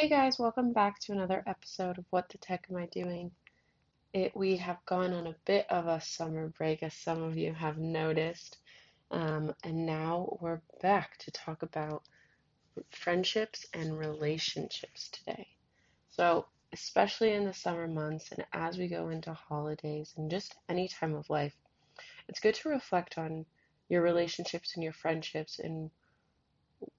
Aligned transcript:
Hey 0.00 0.08
guys, 0.08 0.38
welcome 0.38 0.72
back 0.72 0.98
to 1.00 1.12
another 1.12 1.42
episode 1.46 1.98
of 1.98 2.06
What 2.08 2.30
the 2.30 2.38
Tech 2.38 2.68
Am 2.70 2.76
I 2.78 2.86
Doing? 2.86 3.32
It 4.14 4.34
we 4.34 4.56
have 4.56 4.82
gone 4.86 5.12
on 5.12 5.26
a 5.26 5.36
bit 5.44 5.66
of 5.68 5.88
a 5.88 6.00
summer 6.00 6.48
break, 6.48 6.82
as 6.82 6.94
some 6.94 7.22
of 7.22 7.36
you 7.36 7.52
have 7.52 7.76
noticed, 7.76 8.56
um, 9.10 9.54
and 9.62 9.84
now 9.84 10.38
we're 10.40 10.62
back 10.80 11.18
to 11.18 11.30
talk 11.30 11.62
about 11.62 12.02
friendships 12.88 13.66
and 13.74 13.98
relationships 13.98 15.10
today. 15.10 15.46
So, 16.08 16.46
especially 16.72 17.34
in 17.34 17.44
the 17.44 17.52
summer 17.52 17.86
months 17.86 18.32
and 18.32 18.46
as 18.54 18.78
we 18.78 18.88
go 18.88 19.10
into 19.10 19.34
holidays 19.34 20.14
and 20.16 20.30
just 20.30 20.54
any 20.70 20.88
time 20.88 21.14
of 21.14 21.28
life, 21.28 21.54
it's 22.26 22.40
good 22.40 22.54
to 22.54 22.70
reflect 22.70 23.18
on 23.18 23.44
your 23.90 24.00
relationships 24.00 24.76
and 24.76 24.82
your 24.82 24.94
friendships 24.94 25.58
and 25.58 25.90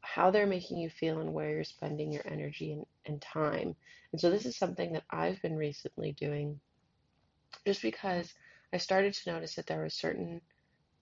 how 0.02 0.32
they're 0.32 0.48
making 0.48 0.78
you 0.78 0.90
feel 0.90 1.20
and 1.20 1.34
where 1.34 1.50
you're 1.50 1.64
spending 1.64 2.12
your 2.12 2.24
energy 2.26 2.74
and, 2.74 2.86
and 3.06 3.22
time. 3.22 3.76
And 4.12 4.22
so 4.22 4.30
this 4.30 4.46
is 4.46 4.58
something 4.58 4.94
that 4.94 5.04
I've 5.10 5.42
been 5.42 5.56
recently 5.56 6.12
doing 6.14 6.60
just 7.66 7.82
because 7.82 8.34
I 8.74 8.78
started 8.78 9.14
to 9.14 9.32
notice 9.32 9.56
that 9.56 9.68
there 9.68 9.80
were 9.80 9.90
certain 9.90 10.42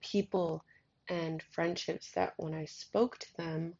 people 0.00 0.64
and 1.08 1.42
friendships 1.52 2.10
that 2.12 2.34
when 2.36 2.54
I 2.54 2.64
spoke 2.64 3.18
to 3.18 3.36
them, 3.36 3.74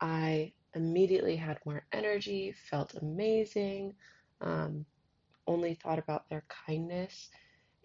I 0.00 0.52
immediately 0.74 1.36
had 1.36 1.58
more 1.64 1.84
energy, 1.92 2.54
felt 2.70 2.94
amazing, 2.94 3.94
um, 4.40 4.84
only 5.46 5.74
thought 5.74 5.98
about 5.98 6.28
their 6.28 6.44
kindness, 6.66 7.28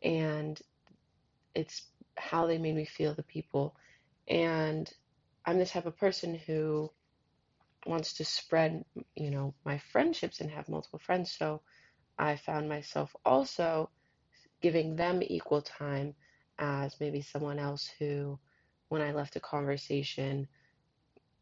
and 0.03 0.59
it's 1.53 1.83
how 2.17 2.47
they 2.47 2.57
made 2.57 2.75
me 2.75 2.85
feel, 2.85 3.13
the 3.13 3.23
people. 3.23 3.75
And 4.27 4.91
I'm 5.47 5.59
the 5.59 5.65
type 5.65 5.85
of 5.85 5.97
person 5.97 6.35
who 6.35 6.91
wants 7.85 8.13
to 8.15 8.25
spread, 8.25 8.83
you 9.15 9.31
know, 9.31 9.53
my 9.63 9.77
friendships 9.77 10.41
and 10.41 10.51
have 10.51 10.67
multiple 10.67 10.99
friends. 10.99 11.31
So 11.31 11.61
I 12.19 12.35
found 12.35 12.67
myself 12.67 13.15
also 13.23 13.89
giving 14.61 14.97
them 14.97 15.21
equal 15.23 15.61
time 15.61 16.15
as 16.59 16.99
maybe 16.99 17.21
someone 17.21 17.59
else 17.59 17.89
who, 17.97 18.37
when 18.89 19.01
I 19.01 19.13
left 19.13 19.37
a 19.37 19.39
conversation, 19.39 20.49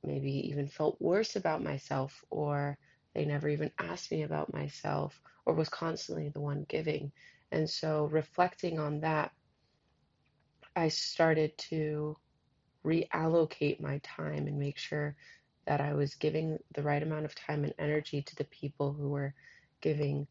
maybe 0.04 0.50
even 0.50 0.68
felt 0.68 1.02
worse 1.02 1.36
about 1.36 1.64
myself, 1.64 2.24
or 2.30 2.78
they 3.16 3.26
never 3.26 3.50
even 3.50 3.72
asked 3.80 4.12
me 4.12 4.22
about 4.22 4.54
myself, 4.54 5.20
or 5.48 5.56
was 5.56 5.70
constantly 5.70 6.30
the 6.30 6.42
one 6.42 6.64
giving. 6.70 7.12
And 7.52 7.68
so, 7.68 8.06
reflecting 8.06 8.78
on 8.78 9.00
that, 9.00 9.32
I 10.76 10.90
started 10.90 11.58
to 11.70 12.18
reallocate 12.86 13.82
my 13.82 14.00
time 14.04 14.48
and 14.48 14.60
make 14.60 14.78
sure 14.78 15.16
that 15.68 15.82
I 15.82 15.94
was 15.94 16.16
giving 16.16 16.60
the 16.76 16.84
right 16.84 17.04
amount 17.04 17.26
of 17.26 17.36
time 17.36 17.64
and 17.66 17.74
energy 17.80 18.22
to 18.22 18.36
the 18.36 18.46
people 18.46 18.94
who 18.94 19.10
were 19.10 19.34
giving 19.82 20.28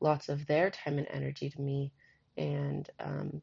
lots 0.00 0.28
of 0.28 0.46
their 0.46 0.70
time 0.70 0.98
and 0.98 1.08
energy 1.10 1.50
to 1.50 1.60
me. 1.60 1.92
And 2.38 2.88
um, 3.00 3.42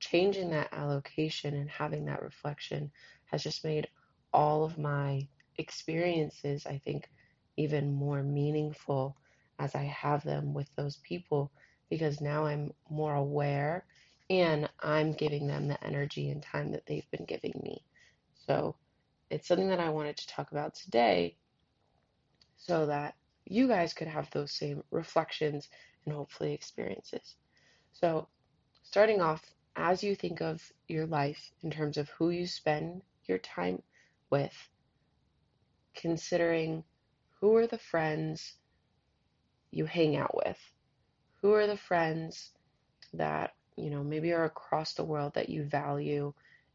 changing 0.00 0.50
that 0.50 0.72
allocation 0.72 1.54
and 1.56 1.70
having 1.70 2.06
that 2.06 2.22
reflection 2.22 2.92
has 3.26 3.42
just 3.42 3.64
made 3.64 3.88
all 4.32 4.64
of 4.64 4.78
my 4.78 5.26
experiences, 5.58 6.66
I 6.66 6.78
think, 6.84 7.08
even 7.56 7.92
more 7.94 8.22
meaningful 8.22 9.16
as 9.58 9.74
I 9.74 9.84
have 9.84 10.24
them 10.24 10.54
with 10.54 10.68
those 10.76 10.98
people 11.04 11.52
because 11.90 12.20
now 12.20 12.46
I'm 12.46 12.72
more 12.90 13.14
aware 13.14 13.86
and 14.30 14.68
I'm 14.80 15.12
giving 15.12 15.46
them 15.46 15.68
the 15.68 15.82
energy 15.84 16.30
and 16.30 16.42
time 16.42 16.72
that 16.72 16.86
they've 16.86 17.08
been 17.10 17.24
giving 17.26 17.60
me. 17.62 17.84
So 18.46 18.76
it's 19.30 19.48
something 19.48 19.68
that 19.68 19.80
I 19.80 19.90
wanted 19.90 20.16
to 20.18 20.26
talk 20.26 20.52
about 20.52 20.74
today 20.74 21.36
so 22.56 22.86
that 22.86 23.14
you 23.46 23.68
guys 23.68 23.92
could 23.92 24.08
have 24.08 24.30
those 24.30 24.52
same 24.52 24.82
reflections 24.90 25.68
and 26.04 26.14
hopefully 26.14 26.52
experiences. 26.52 27.36
So, 27.92 28.28
starting 28.82 29.20
off, 29.20 29.42
as 29.76 30.02
you 30.02 30.14
think 30.14 30.40
of 30.40 30.62
your 30.88 31.06
life 31.06 31.52
in 31.62 31.70
terms 31.70 31.96
of 31.96 32.08
who 32.10 32.30
you 32.30 32.46
spend 32.46 33.02
your 33.24 33.38
time 33.38 33.82
with, 34.30 34.54
considering 35.94 36.84
who 37.40 37.56
are 37.56 37.66
the 37.66 37.78
friends 37.78 38.54
you 39.70 39.84
hang 39.84 40.16
out 40.16 40.34
with, 40.34 40.58
who 41.40 41.52
are 41.52 41.66
the 41.66 41.76
friends 41.76 42.52
that, 43.12 43.54
you 43.76 43.90
know, 43.90 44.02
maybe 44.02 44.32
are 44.32 44.44
across 44.44 44.94
the 44.94 45.04
world 45.04 45.34
that 45.34 45.48
you 45.48 45.64
value 45.64 46.32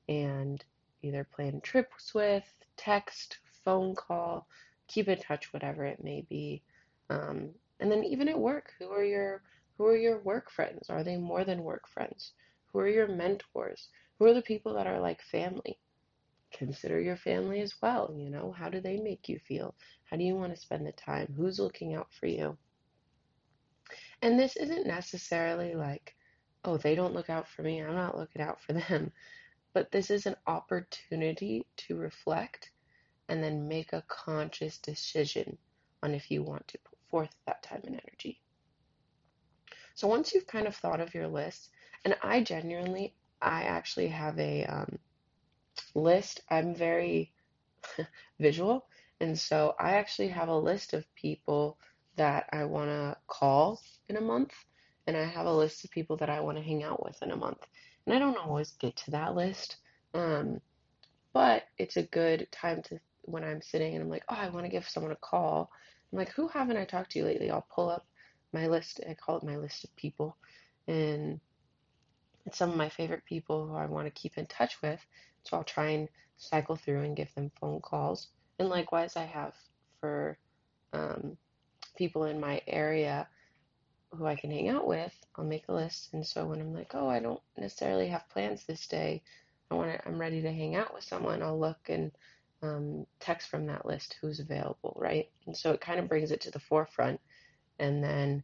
and 0.07 0.63
either 1.01 1.23
plan 1.23 1.61
trips 1.61 2.13
with, 2.13 2.43
text, 2.77 3.39
phone 3.63 3.95
call, 3.95 4.47
keep 4.87 5.07
in 5.07 5.19
touch, 5.19 5.53
whatever 5.53 5.85
it 5.85 6.03
may 6.03 6.25
be. 6.29 6.61
Um, 7.09 7.49
and 7.79 7.91
then 7.91 8.03
even 8.03 8.27
at 8.27 8.39
work, 8.39 8.73
who 8.79 8.89
are 8.91 9.03
your 9.03 9.41
who 9.77 9.85
are 9.85 9.95
your 9.97 10.19
work 10.19 10.51
friends? 10.51 10.89
Are 10.89 11.03
they 11.03 11.15
more 11.15 11.45
than 11.45 11.63
work 11.63 11.87
friends? 11.87 12.33
Who 12.71 12.79
are 12.79 12.89
your 12.89 13.07
mentors? 13.07 13.87
Who 14.17 14.25
are 14.25 14.33
the 14.33 14.41
people 14.41 14.73
that 14.73 14.87
are 14.87 14.99
like 14.99 15.21
family? 15.21 15.79
Consider 16.51 16.99
your 16.99 17.15
family 17.15 17.61
as 17.61 17.73
well. 17.81 18.13
You 18.13 18.29
know, 18.29 18.51
how 18.51 18.69
do 18.69 18.81
they 18.81 18.97
make 18.97 19.29
you 19.29 19.39
feel? 19.39 19.75
How 20.03 20.17
do 20.17 20.23
you 20.23 20.35
want 20.35 20.53
to 20.53 20.59
spend 20.59 20.85
the 20.85 20.91
time? 20.91 21.33
Who's 21.37 21.59
looking 21.59 21.95
out 21.95 22.11
for 22.11 22.25
you? 22.25 22.57
And 24.21 24.37
this 24.37 24.57
isn't 24.57 24.85
necessarily 24.85 25.75
like, 25.75 26.15
oh, 26.65 26.77
they 26.77 26.95
don't 26.95 27.13
look 27.13 27.29
out 27.29 27.47
for 27.47 27.61
me. 27.61 27.81
I'm 27.81 27.95
not 27.95 28.17
looking 28.17 28.41
out 28.41 28.61
for 28.61 28.73
them. 28.73 29.11
But 29.73 29.91
this 29.91 30.09
is 30.09 30.25
an 30.25 30.35
opportunity 30.47 31.65
to 31.77 31.95
reflect 31.95 32.71
and 33.27 33.43
then 33.43 33.67
make 33.67 33.93
a 33.93 34.03
conscious 34.07 34.77
decision 34.79 35.57
on 36.01 36.13
if 36.13 36.31
you 36.31 36.43
want 36.43 36.67
to 36.69 36.77
put 36.79 36.97
forth 37.09 37.35
that 37.45 37.63
time 37.63 37.81
and 37.85 38.01
energy. 38.03 38.41
So 39.93 40.07
once 40.07 40.33
you've 40.33 40.47
kind 40.47 40.67
of 40.67 40.75
thought 40.75 41.01
of 41.01 41.13
your 41.13 41.27
list, 41.27 41.69
and 42.05 42.15
I 42.23 42.41
genuinely, 42.41 43.13
I 43.41 43.63
actually 43.63 44.07
have 44.07 44.39
a 44.39 44.65
um, 44.65 44.99
list. 45.93 46.41
I'm 46.49 46.73
very 46.73 47.33
visual, 48.39 48.87
and 49.19 49.37
so 49.37 49.75
I 49.79 49.97
actually 49.97 50.29
have 50.29 50.47
a 50.47 50.57
list 50.57 50.93
of 50.93 51.13
people 51.15 51.77
that 52.15 52.47
I 52.51 52.65
want 52.65 52.89
to 52.89 53.17
call 53.27 53.81
in 54.07 54.17
a 54.17 54.21
month, 54.21 54.53
and 55.05 55.15
I 55.17 55.25
have 55.25 55.45
a 55.45 55.53
list 55.53 55.83
of 55.83 55.91
people 55.91 56.17
that 56.17 56.29
I 56.29 56.39
want 56.39 56.57
to 56.57 56.63
hang 56.63 56.83
out 56.83 57.03
with 57.03 57.21
in 57.21 57.31
a 57.31 57.37
month. 57.37 57.65
And 58.09 58.15
I 58.15 58.19
don't 58.19 58.43
always 58.43 58.71
get 58.71 58.95
to 58.95 59.11
that 59.11 59.35
list. 59.35 59.77
Um, 60.15 60.61
but 61.31 61.65
it's 61.77 61.95
a 61.95 62.01
good 62.01 62.47
time 62.51 62.81
to 62.83 62.99
when 63.21 63.43
I'm 63.43 63.61
sitting 63.61 63.93
and 63.93 64.03
I'm 64.03 64.09
like, 64.09 64.23
oh, 64.29 64.35
I 64.35 64.49
want 64.49 64.65
to 64.65 64.71
give 64.71 64.89
someone 64.89 65.11
a 65.11 65.17
call. 65.17 65.69
I'm 66.11 66.17
like, 66.17 66.31
who 66.31 66.47
haven't 66.47 66.77
I 66.77 66.85
talked 66.85 67.11
to 67.11 67.23
lately? 67.23 67.51
I'll 67.51 67.67
pull 67.69 67.87
up 67.87 68.07
my 68.51 68.65
list. 68.65 68.99
I 69.07 69.13
call 69.13 69.37
it 69.37 69.43
my 69.43 69.57
list 69.57 69.83
of 69.83 69.95
people, 69.95 70.35
and 70.87 71.39
it's 72.47 72.57
some 72.57 72.71
of 72.71 72.77
my 72.77 72.89
favorite 72.89 73.25
people 73.25 73.67
who 73.67 73.75
I 73.75 73.85
want 73.85 74.07
to 74.07 74.21
keep 74.21 74.39
in 74.39 74.47
touch 74.47 74.81
with. 74.81 74.99
So 75.43 75.57
I'll 75.57 75.63
try 75.63 75.89
and 75.89 76.09
cycle 76.37 76.77
through 76.77 77.03
and 77.03 77.15
give 77.15 77.31
them 77.35 77.51
phone 77.61 77.79
calls. 77.79 78.29
And 78.57 78.69
likewise, 78.69 79.17
I 79.17 79.25
have 79.25 79.53
for 79.99 80.35
um, 80.93 81.37
people 81.95 82.23
in 82.23 82.39
my 82.39 82.59
area 82.65 83.27
who 84.11 84.25
I 84.25 84.35
can 84.35 84.51
hang 84.51 84.69
out 84.69 84.87
with, 84.87 85.13
I'll 85.35 85.45
make 85.45 85.67
a 85.67 85.73
list. 85.73 86.09
And 86.13 86.25
so 86.25 86.45
when 86.45 86.59
I'm 86.59 86.73
like, 86.73 86.93
oh, 86.95 87.07
I 87.07 87.19
don't 87.19 87.41
necessarily 87.57 88.07
have 88.07 88.29
plans 88.29 88.65
this 88.65 88.87
day, 88.87 89.21
I 89.71 89.75
want 89.75 89.91
to, 89.91 90.07
I'm 90.07 90.19
ready 90.19 90.41
to 90.41 90.51
hang 90.51 90.75
out 90.75 90.93
with 90.93 91.03
someone, 91.03 91.43
I'll 91.43 91.59
look 91.59 91.89
and 91.89 92.11
um, 92.61 93.05
text 93.19 93.49
from 93.49 93.67
that 93.67 93.85
list 93.85 94.17
who's 94.19 94.39
available, 94.39 94.95
right? 94.99 95.29
And 95.45 95.55
so 95.55 95.71
it 95.71 95.81
kind 95.81 95.99
of 95.99 96.09
brings 96.09 96.31
it 96.31 96.41
to 96.41 96.51
the 96.51 96.59
forefront. 96.59 97.19
And 97.77 98.03
then 98.03 98.43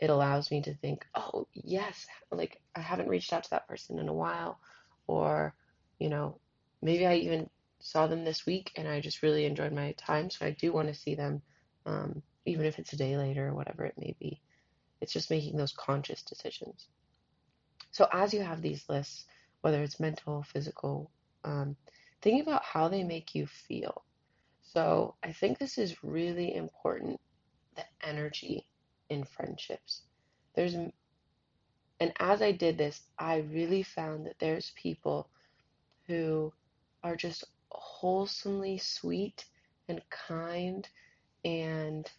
it 0.00 0.10
allows 0.10 0.50
me 0.50 0.62
to 0.62 0.74
think, 0.74 1.06
oh, 1.14 1.46
yes, 1.52 2.06
like 2.30 2.60
I 2.74 2.80
haven't 2.80 3.08
reached 3.08 3.32
out 3.32 3.44
to 3.44 3.50
that 3.50 3.68
person 3.68 3.98
in 3.98 4.08
a 4.08 4.12
while. 4.12 4.58
Or, 5.06 5.54
you 5.98 6.08
know, 6.08 6.38
maybe 6.82 7.06
I 7.06 7.16
even 7.16 7.48
saw 7.80 8.06
them 8.06 8.24
this 8.24 8.46
week 8.46 8.72
and 8.76 8.88
I 8.88 9.00
just 9.00 9.22
really 9.22 9.44
enjoyed 9.44 9.72
my 9.72 9.92
time. 9.92 10.30
So 10.30 10.46
I 10.46 10.50
do 10.50 10.72
want 10.72 10.88
to 10.88 10.94
see 10.94 11.14
them, 11.14 11.42
um, 11.86 12.22
even 12.46 12.66
if 12.66 12.78
it's 12.78 12.92
a 12.92 12.96
day 12.96 13.16
later 13.16 13.48
or 13.48 13.54
whatever 13.54 13.84
it 13.84 13.94
may 13.98 14.16
be. 14.18 14.40
It's 15.04 15.12
just 15.12 15.28
making 15.28 15.58
those 15.58 15.74
conscious 15.74 16.22
decisions. 16.22 16.88
So 17.90 18.08
as 18.10 18.32
you 18.32 18.40
have 18.40 18.62
these 18.62 18.88
lists, 18.88 19.26
whether 19.60 19.82
it's 19.82 20.00
mental, 20.00 20.42
physical, 20.42 21.10
um, 21.44 21.76
think 22.22 22.42
about 22.42 22.62
how 22.64 22.88
they 22.88 23.04
make 23.04 23.34
you 23.34 23.46
feel. 23.46 24.02
So 24.62 25.14
I 25.22 25.30
think 25.30 25.58
this 25.58 25.76
is 25.76 26.02
really 26.02 26.54
important 26.54 27.20
the 27.76 27.84
energy 28.02 28.66
in 29.10 29.24
friendships. 29.24 30.00
There's, 30.54 30.72
and 30.74 30.92
as 32.18 32.40
I 32.40 32.52
did 32.52 32.78
this, 32.78 33.02
I 33.18 33.40
really 33.52 33.82
found 33.82 34.24
that 34.24 34.38
there's 34.38 34.72
people 34.74 35.28
who 36.06 36.50
are 37.02 37.14
just 37.14 37.44
wholesomely 37.68 38.78
sweet 38.78 39.44
and 39.86 40.00
kind 40.08 40.88
and 41.44 42.10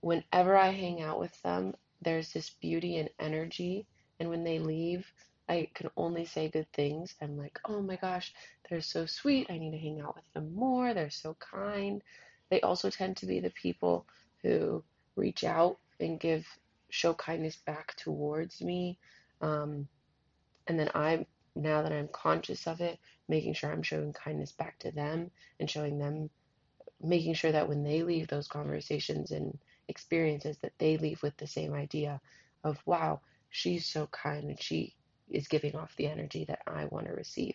whenever 0.00 0.56
I 0.56 0.70
hang 0.70 1.00
out 1.00 1.20
with 1.20 1.40
them, 1.42 1.74
there's 2.02 2.32
this 2.32 2.50
beauty 2.50 2.98
and 2.98 3.08
energy. 3.18 3.86
And 4.20 4.28
when 4.28 4.44
they 4.44 4.58
leave, 4.58 5.06
I 5.48 5.68
can 5.74 5.90
only 5.96 6.24
say 6.24 6.48
good 6.48 6.70
things. 6.72 7.14
I'm 7.20 7.36
like, 7.36 7.58
oh 7.64 7.82
my 7.82 7.96
gosh, 7.96 8.32
they're 8.68 8.80
so 8.80 9.06
sweet. 9.06 9.50
I 9.50 9.58
need 9.58 9.72
to 9.72 9.78
hang 9.78 10.00
out 10.00 10.14
with 10.14 10.32
them 10.34 10.54
more. 10.54 10.94
They're 10.94 11.10
so 11.10 11.36
kind. 11.40 12.02
They 12.50 12.60
also 12.60 12.90
tend 12.90 13.16
to 13.18 13.26
be 13.26 13.40
the 13.40 13.50
people 13.50 14.06
who 14.42 14.82
reach 15.16 15.44
out 15.44 15.78
and 16.00 16.20
give 16.20 16.46
show 16.90 17.14
kindness 17.14 17.56
back 17.56 17.94
towards 17.96 18.60
me. 18.60 18.98
Um, 19.40 19.88
and 20.66 20.78
then 20.78 20.90
I'm 20.94 21.26
now 21.54 21.82
that 21.82 21.92
I'm 21.92 22.08
conscious 22.08 22.66
of 22.66 22.80
it, 22.80 22.98
making 23.28 23.54
sure 23.54 23.70
I'm 23.70 23.82
showing 23.82 24.12
kindness 24.12 24.52
back 24.52 24.78
to 24.80 24.90
them 24.90 25.30
and 25.58 25.68
showing 25.68 25.98
them, 25.98 26.30
making 27.02 27.34
sure 27.34 27.52
that 27.52 27.68
when 27.68 27.82
they 27.82 28.02
leave 28.02 28.28
those 28.28 28.48
conversations 28.48 29.30
and 29.32 29.58
experiences, 29.88 30.58
that 30.62 30.72
they 30.78 30.96
leave 30.96 31.22
with 31.22 31.36
the 31.36 31.46
same 31.46 31.74
idea 31.74 32.20
of, 32.64 32.78
wow, 32.86 33.20
she's 33.50 33.86
so 33.86 34.06
kind 34.06 34.44
and 34.44 34.60
she 34.60 34.94
is 35.30 35.48
giving 35.48 35.76
off 35.76 35.96
the 35.96 36.06
energy 36.06 36.44
that 36.46 36.60
I 36.66 36.86
want 36.86 37.06
to 37.06 37.12
receive. 37.12 37.54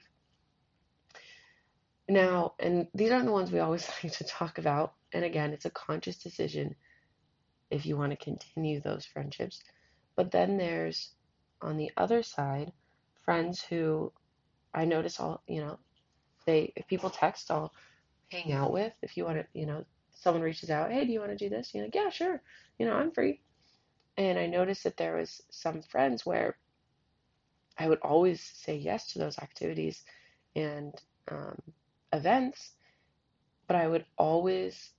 Now, 2.09 2.53
and 2.59 2.87
these 2.93 3.11
aren't 3.11 3.25
the 3.25 3.31
ones 3.31 3.51
we 3.51 3.59
always 3.59 3.87
like 4.03 4.13
to 4.13 4.23
talk 4.23 4.57
about. 4.57 4.93
And 5.13 5.23
again, 5.23 5.53
it's 5.53 5.65
a 5.65 5.71
conscious 5.71 6.17
decision 6.17 6.75
if 7.69 7.85
you 7.85 7.97
want 7.97 8.11
to 8.11 8.23
continue 8.23 8.79
those 8.79 9.05
friendships. 9.05 9.61
But 10.15 10.31
then 10.31 10.57
there's 10.57 11.11
on 11.61 11.77
the 11.77 11.91
other 11.97 12.23
side, 12.23 12.71
friends 13.25 13.61
who 13.61 14.11
I 14.73 14.85
notice 14.85 15.19
all, 15.19 15.41
you 15.47 15.61
know, 15.61 15.79
they, 16.45 16.71
if 16.75 16.87
people 16.87 17.09
text, 17.09 17.51
I'll 17.51 17.73
hang 18.31 18.51
out 18.53 18.71
with. 18.71 18.93
If 19.01 19.17
you 19.17 19.25
want 19.25 19.37
to, 19.37 19.45
you 19.53 19.65
know, 19.65 19.85
someone 20.21 20.43
reaches 20.43 20.69
out, 20.69 20.91
hey, 20.91 21.05
do 21.05 21.11
you 21.11 21.19
want 21.19 21.31
to 21.31 21.37
do 21.37 21.49
this? 21.49 21.73
You're 21.73 21.85
like, 21.85 21.95
yeah, 21.95 22.09
sure. 22.09 22.41
You 22.79 22.85
know, 22.85 22.95
I'm 22.95 23.11
free. 23.11 23.41
And 24.17 24.39
I 24.39 24.47
noticed 24.47 24.83
that 24.83 24.97
there 24.97 25.15
was 25.17 25.41
some 25.51 25.81
friends 25.83 26.25
where 26.25 26.57
I 27.77 27.87
would 27.89 27.99
always 28.01 28.41
say 28.43 28.75
yes 28.75 29.07
to 29.13 29.19
those 29.19 29.39
activities 29.39 30.03
and 30.55 30.93
um, 31.29 31.61
events, 32.13 32.73
but 33.67 33.75
I 33.77 33.87
would 33.87 34.05
always, 34.17 34.93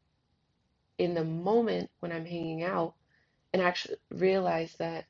in 0.99 1.15
the 1.15 1.25
moment 1.25 1.91
when 2.01 2.13
I'm 2.13 2.25
hanging 2.27 2.63
out, 2.63 2.95
and 3.53 3.63
actually 3.63 3.97
realize 4.11 4.75
that 4.77 5.07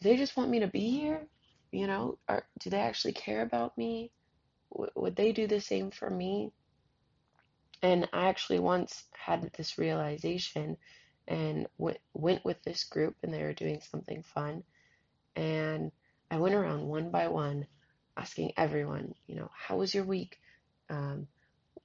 do 0.00 0.08
they 0.08 0.16
just 0.16 0.36
want 0.36 0.50
me 0.50 0.60
to 0.60 0.66
be 0.68 0.90
here? 0.90 1.26
You 1.72 1.86
know, 1.88 2.18
or 2.28 2.46
do 2.60 2.70
they 2.70 2.80
actually 2.80 3.12
care 3.14 3.42
about 3.42 3.76
me? 3.76 4.12
W- 4.72 4.92
would 4.96 5.16
they 5.16 5.32
do 5.32 5.46
the 5.46 5.60
same 5.60 5.90
for 5.90 6.10
me? 6.10 6.52
And 7.82 8.08
I 8.12 8.26
actually 8.26 8.60
once 8.60 9.04
had 9.12 9.50
this 9.56 9.78
realization 9.78 10.76
and 11.26 11.66
went, 11.78 11.98
went 12.12 12.44
with 12.44 12.62
this 12.62 12.84
group 12.84 13.16
and 13.22 13.32
they 13.32 13.42
were 13.42 13.52
doing 13.52 13.80
something 13.80 14.22
fun. 14.22 14.62
And 15.36 15.90
I 16.30 16.38
went 16.38 16.54
around 16.54 16.86
one 16.86 17.10
by 17.10 17.28
one 17.28 17.66
asking 18.16 18.52
everyone, 18.56 19.14
you 19.26 19.36
know, 19.36 19.50
how 19.52 19.76
was 19.76 19.94
your 19.94 20.04
week? 20.04 20.38
Um, 20.88 21.26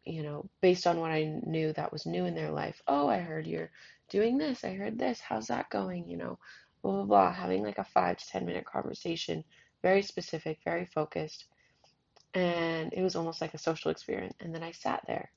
you 0.05 0.23
know, 0.23 0.49
based 0.61 0.87
on 0.87 0.99
what 0.99 1.11
I 1.11 1.41
knew 1.45 1.73
that 1.73 1.91
was 1.91 2.05
new 2.05 2.25
in 2.25 2.35
their 2.35 2.51
life. 2.51 2.81
Oh, 2.87 3.07
I 3.07 3.19
heard 3.19 3.47
you're 3.47 3.71
doing 4.09 4.37
this. 4.37 4.63
I 4.63 4.73
heard 4.73 4.97
this. 4.97 5.19
How's 5.19 5.47
that 5.47 5.69
going? 5.69 6.07
You 6.07 6.17
know, 6.17 6.39
blah, 6.81 6.93
blah, 6.93 7.03
blah. 7.03 7.33
Having 7.33 7.63
like 7.63 7.77
a 7.77 7.83
five 7.83 8.17
to 8.17 8.27
10 8.27 8.45
minute 8.45 8.65
conversation, 8.65 9.43
very 9.81 10.01
specific, 10.01 10.59
very 10.63 10.85
focused. 10.85 11.45
And 12.33 12.93
it 12.93 13.01
was 13.01 13.15
almost 13.15 13.41
like 13.41 13.53
a 13.53 13.59
social 13.59 13.91
experiment. 13.91 14.35
And 14.39 14.53
then 14.53 14.63
I 14.63 14.71
sat 14.71 15.03
there 15.07 15.31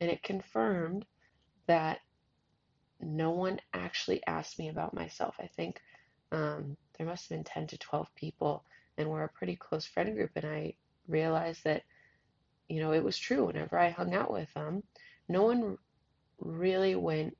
and 0.00 0.10
it 0.10 0.22
confirmed 0.22 1.04
that 1.66 2.00
no 3.00 3.30
one 3.30 3.60
actually 3.72 4.22
asked 4.26 4.58
me 4.58 4.68
about 4.68 4.94
myself. 4.94 5.34
I 5.38 5.46
think 5.46 5.80
um, 6.32 6.76
there 6.96 7.06
must 7.06 7.28
have 7.28 7.36
been 7.36 7.44
10 7.44 7.68
to 7.68 7.78
12 7.78 8.14
people, 8.14 8.64
and 8.98 9.08
we're 9.08 9.24
a 9.24 9.28
pretty 9.28 9.56
close 9.56 9.84
friend 9.84 10.14
group. 10.14 10.30
And 10.36 10.44
I 10.44 10.74
realized 11.08 11.64
that, 11.64 11.82
you 12.68 12.80
know, 12.80 12.92
it 12.92 13.04
was 13.04 13.18
true. 13.18 13.46
Whenever 13.46 13.78
I 13.78 13.90
hung 13.90 14.14
out 14.14 14.32
with 14.32 14.52
them, 14.54 14.82
no 15.28 15.44
one 15.44 15.78
really 16.38 16.94
went 16.94 17.36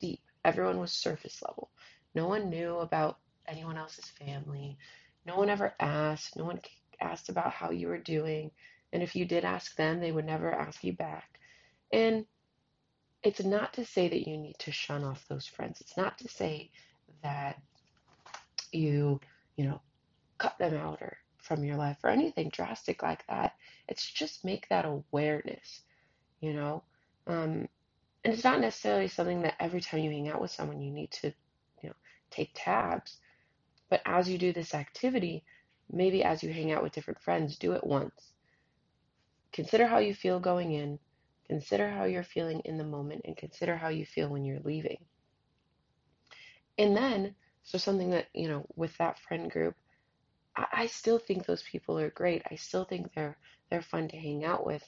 deep. 0.00 0.20
Everyone 0.44 0.78
was 0.78 0.92
surface 0.92 1.42
level. 1.46 1.70
No 2.14 2.28
one 2.28 2.50
knew 2.50 2.76
about 2.76 3.18
anyone 3.46 3.76
else's 3.76 4.06
family. 4.06 4.76
No 5.24 5.36
one 5.36 5.50
ever 5.50 5.74
asked. 5.78 6.36
No 6.36 6.44
one 6.44 6.60
asked 7.00 7.28
about 7.28 7.52
how 7.52 7.70
you 7.70 7.88
were 7.88 7.98
doing. 7.98 8.50
And 8.92 9.02
if 9.02 9.16
you 9.16 9.24
did 9.24 9.44
ask 9.44 9.74
them, 9.76 10.00
they 10.00 10.12
would 10.12 10.26
never 10.26 10.52
ask 10.52 10.84
you 10.84 10.92
back. 10.92 11.31
And 11.92 12.26
it's 13.22 13.44
not 13.44 13.74
to 13.74 13.84
say 13.84 14.08
that 14.08 14.28
you 14.28 14.36
need 14.36 14.58
to 14.60 14.72
shun 14.72 15.04
off 15.04 15.26
those 15.28 15.46
friends. 15.46 15.80
It's 15.80 15.96
not 15.96 16.18
to 16.18 16.28
say 16.28 16.70
that 17.22 17.60
you, 18.72 19.20
you 19.56 19.64
know, 19.64 19.80
cut 20.38 20.58
them 20.58 20.74
out 20.74 21.00
or 21.00 21.18
from 21.38 21.64
your 21.64 21.76
life 21.76 21.98
or 22.02 22.10
anything 22.10 22.48
drastic 22.48 23.02
like 23.02 23.26
that. 23.28 23.54
It's 23.88 24.10
just 24.10 24.44
make 24.44 24.68
that 24.68 24.84
awareness, 24.84 25.82
you 26.40 26.52
know. 26.54 26.82
Um, 27.26 27.68
and 28.24 28.32
it's 28.32 28.44
not 28.44 28.60
necessarily 28.60 29.08
something 29.08 29.42
that 29.42 29.56
every 29.60 29.80
time 29.80 30.00
you 30.00 30.10
hang 30.10 30.28
out 30.28 30.40
with 30.40 30.50
someone 30.50 30.80
you 30.80 30.90
need 30.90 31.10
to, 31.12 31.32
you 31.82 31.88
know, 31.88 31.94
take 32.30 32.52
tabs. 32.54 33.18
But 33.90 34.00
as 34.06 34.28
you 34.28 34.38
do 34.38 34.52
this 34.52 34.74
activity, 34.74 35.44
maybe 35.90 36.24
as 36.24 36.42
you 36.42 36.52
hang 36.52 36.72
out 36.72 36.82
with 36.82 36.92
different 36.92 37.20
friends, 37.20 37.58
do 37.58 37.72
it 37.72 37.84
once. 37.84 38.32
Consider 39.52 39.86
how 39.86 39.98
you 39.98 40.14
feel 40.14 40.40
going 40.40 40.72
in, 40.72 40.98
consider 41.48 41.90
how 41.90 42.04
you're 42.04 42.22
feeling 42.24 42.60
in 42.64 42.78
the 42.78 42.84
moment, 42.84 43.22
and 43.24 43.36
consider 43.36 43.76
how 43.76 43.88
you 43.88 44.06
feel 44.06 44.28
when 44.28 44.44
you're 44.44 44.60
leaving. 44.60 45.04
And 46.78 46.96
then, 46.96 47.34
so 47.62 47.78
something 47.78 48.10
that, 48.10 48.28
you 48.34 48.48
know, 48.48 48.66
with 48.76 48.96
that 48.98 49.18
friend 49.18 49.50
group, 49.50 49.74
I, 50.56 50.66
I 50.72 50.86
still 50.86 51.18
think 51.18 51.46
those 51.46 51.62
people 51.62 51.98
are 51.98 52.10
great. 52.10 52.42
I 52.50 52.56
still 52.56 52.84
think 52.84 53.12
they're 53.14 53.36
they're 53.70 53.82
fun 53.82 54.08
to 54.08 54.16
hang 54.18 54.44
out 54.44 54.66
with. 54.66 54.82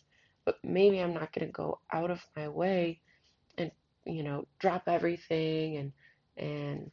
But 0.44 0.58
maybe 0.62 1.00
I'm 1.00 1.14
not 1.14 1.32
gonna 1.32 1.50
go 1.52 1.80
out 1.92 2.10
of 2.10 2.26
my 2.36 2.48
way 2.48 3.00
and, 3.58 3.70
you 4.04 4.22
know, 4.22 4.46
drop 4.58 4.84
everything 4.88 5.76
and 5.78 5.92
and 6.36 6.90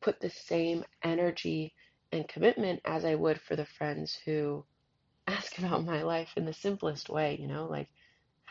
put 0.00 0.20
the 0.20 0.30
same 0.30 0.84
energy 1.02 1.74
and 2.12 2.28
commitment 2.28 2.80
as 2.84 3.04
I 3.04 3.14
would 3.14 3.40
for 3.40 3.56
the 3.56 3.64
friends 3.66 4.18
who 4.24 4.64
ask 5.26 5.58
about 5.58 5.84
my 5.84 6.02
life 6.02 6.32
in 6.36 6.44
the 6.46 6.52
simplest 6.52 7.08
way, 7.08 7.38
you 7.40 7.48
know, 7.48 7.66
like, 7.66 7.88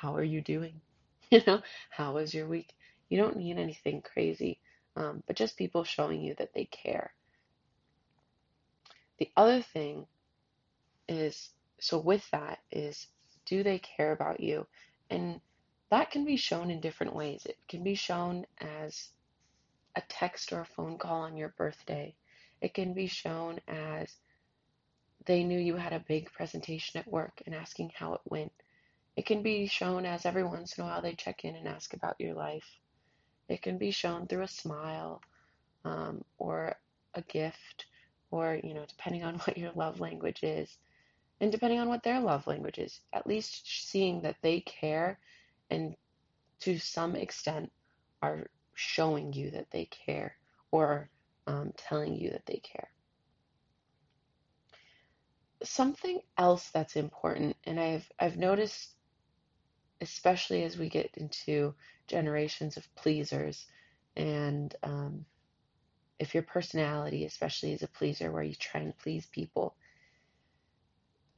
how 0.02 0.16
are 0.16 0.24
you 0.24 0.42
doing? 0.42 0.82
You 1.32 1.42
know, 1.48 1.62
how 1.90 2.16
was 2.16 2.34
your 2.34 2.46
week? 2.46 2.74
You 3.08 3.18
don't 3.18 3.38
need 3.38 3.58
anything 3.58 4.02
crazy, 4.02 4.60
um, 4.98 5.24
but 5.26 5.38
just 5.38 5.56
people 5.56 5.86
showing 5.86 6.22
you 6.22 6.36
that 6.40 6.54
they 6.54 6.66
care. 6.66 7.14
The 9.18 9.30
other 9.38 9.62
thing 9.62 10.08
is, 11.08 11.52
so 11.80 12.00
with 12.00 12.30
that, 12.32 12.60
is 12.70 13.08
do 13.46 13.64
they 13.64 13.80
care 13.80 14.12
about 14.12 14.42
you? 14.42 14.68
And 15.10 15.40
that 15.90 16.12
can 16.12 16.26
be 16.26 16.36
shown 16.36 16.70
in 16.70 16.82
different 16.82 17.16
ways. 17.16 17.46
It 17.46 17.58
can 17.70 17.82
be 17.82 17.96
shown 17.96 18.46
as 18.60 19.08
a 19.96 20.02
text 20.10 20.52
or 20.52 20.62
a 20.62 20.66
phone 20.66 20.98
call 20.98 21.22
on 21.22 21.38
your 21.38 21.54
birthday. 21.58 22.14
It 22.60 22.74
can 22.74 22.94
be 22.94 23.08
shown 23.08 23.62
as 23.70 24.14
they 25.26 25.44
knew 25.46 25.60
you 25.60 25.76
had 25.76 25.94
a 25.94 26.00
big 26.08 26.32
presentation 26.34 27.00
at 27.00 27.08
work 27.08 27.42
and 27.46 27.56
asking 27.56 27.92
how 27.96 28.16
it 28.16 28.22
went. 28.26 28.52
It 29.16 29.26
can 29.26 29.42
be 29.44 29.68
shown 29.68 30.06
as 30.06 30.26
every 30.26 30.44
once 30.44 30.78
in 30.78 30.84
a 30.84 30.88
while 30.88 31.02
they 31.02 31.14
check 31.14 31.44
in 31.46 31.56
and 31.56 31.68
ask 31.68 31.94
about 31.94 32.20
your 32.20 32.34
life. 32.34 32.68
It 33.50 33.62
can 33.62 33.78
be 33.78 33.92
shown 33.92 34.28
through 34.28 34.44
a 34.44 34.48
smile 34.48 35.22
um, 35.84 36.24
or 36.38 36.76
a 37.14 37.22
gift, 37.24 37.86
or, 38.32 38.60
you 38.64 38.74
know, 38.74 38.86
depending 38.88 39.24
on 39.24 39.36
what 39.40 39.58
your 39.58 39.72
love 39.76 40.00
language 40.00 40.44
is, 40.44 40.78
and 41.42 41.52
depending 41.52 41.80
on 41.80 41.90
what 41.90 42.04
their 42.04 42.20
love 42.20 42.48
language 42.48 42.78
is, 42.78 43.02
at 43.14 43.28
least 43.28 43.90
seeing 43.90 44.22
that 44.22 44.38
they 44.42 44.62
care 44.62 45.20
and 45.70 45.96
to 46.62 46.78
some 46.78 47.16
extent 47.16 47.72
are 48.22 48.48
showing 48.76 49.34
you 49.34 49.52
that 49.52 49.72
they 49.72 49.86
care 49.86 50.38
or 50.72 51.10
um, 51.48 51.74
telling 51.76 52.16
you 52.16 52.30
that 52.32 52.46
they 52.46 52.62
care. 52.64 52.90
Something 55.64 56.22
else 56.38 56.70
that's 56.70 56.96
important, 56.96 57.56
and 57.66 57.80
I've 57.80 58.10
I've 58.20 58.38
noticed 58.38 58.96
especially 60.02 60.64
as 60.64 60.78
we 60.78 60.90
get 60.90 61.10
into 61.16 61.74
generations 62.08 62.78
of 62.78 62.96
pleasers 62.96 63.66
and 64.16 64.76
um, 64.84 65.26
if 66.20 66.34
your 66.34 66.44
personality 66.44 67.26
especially 67.26 67.74
is 67.74 67.84
a 67.84 67.88
pleaser 67.88 68.32
where 68.32 68.44
you 68.44 68.56
try 68.56 68.82
and 68.82 68.98
please 68.98 69.26
people 69.28 69.76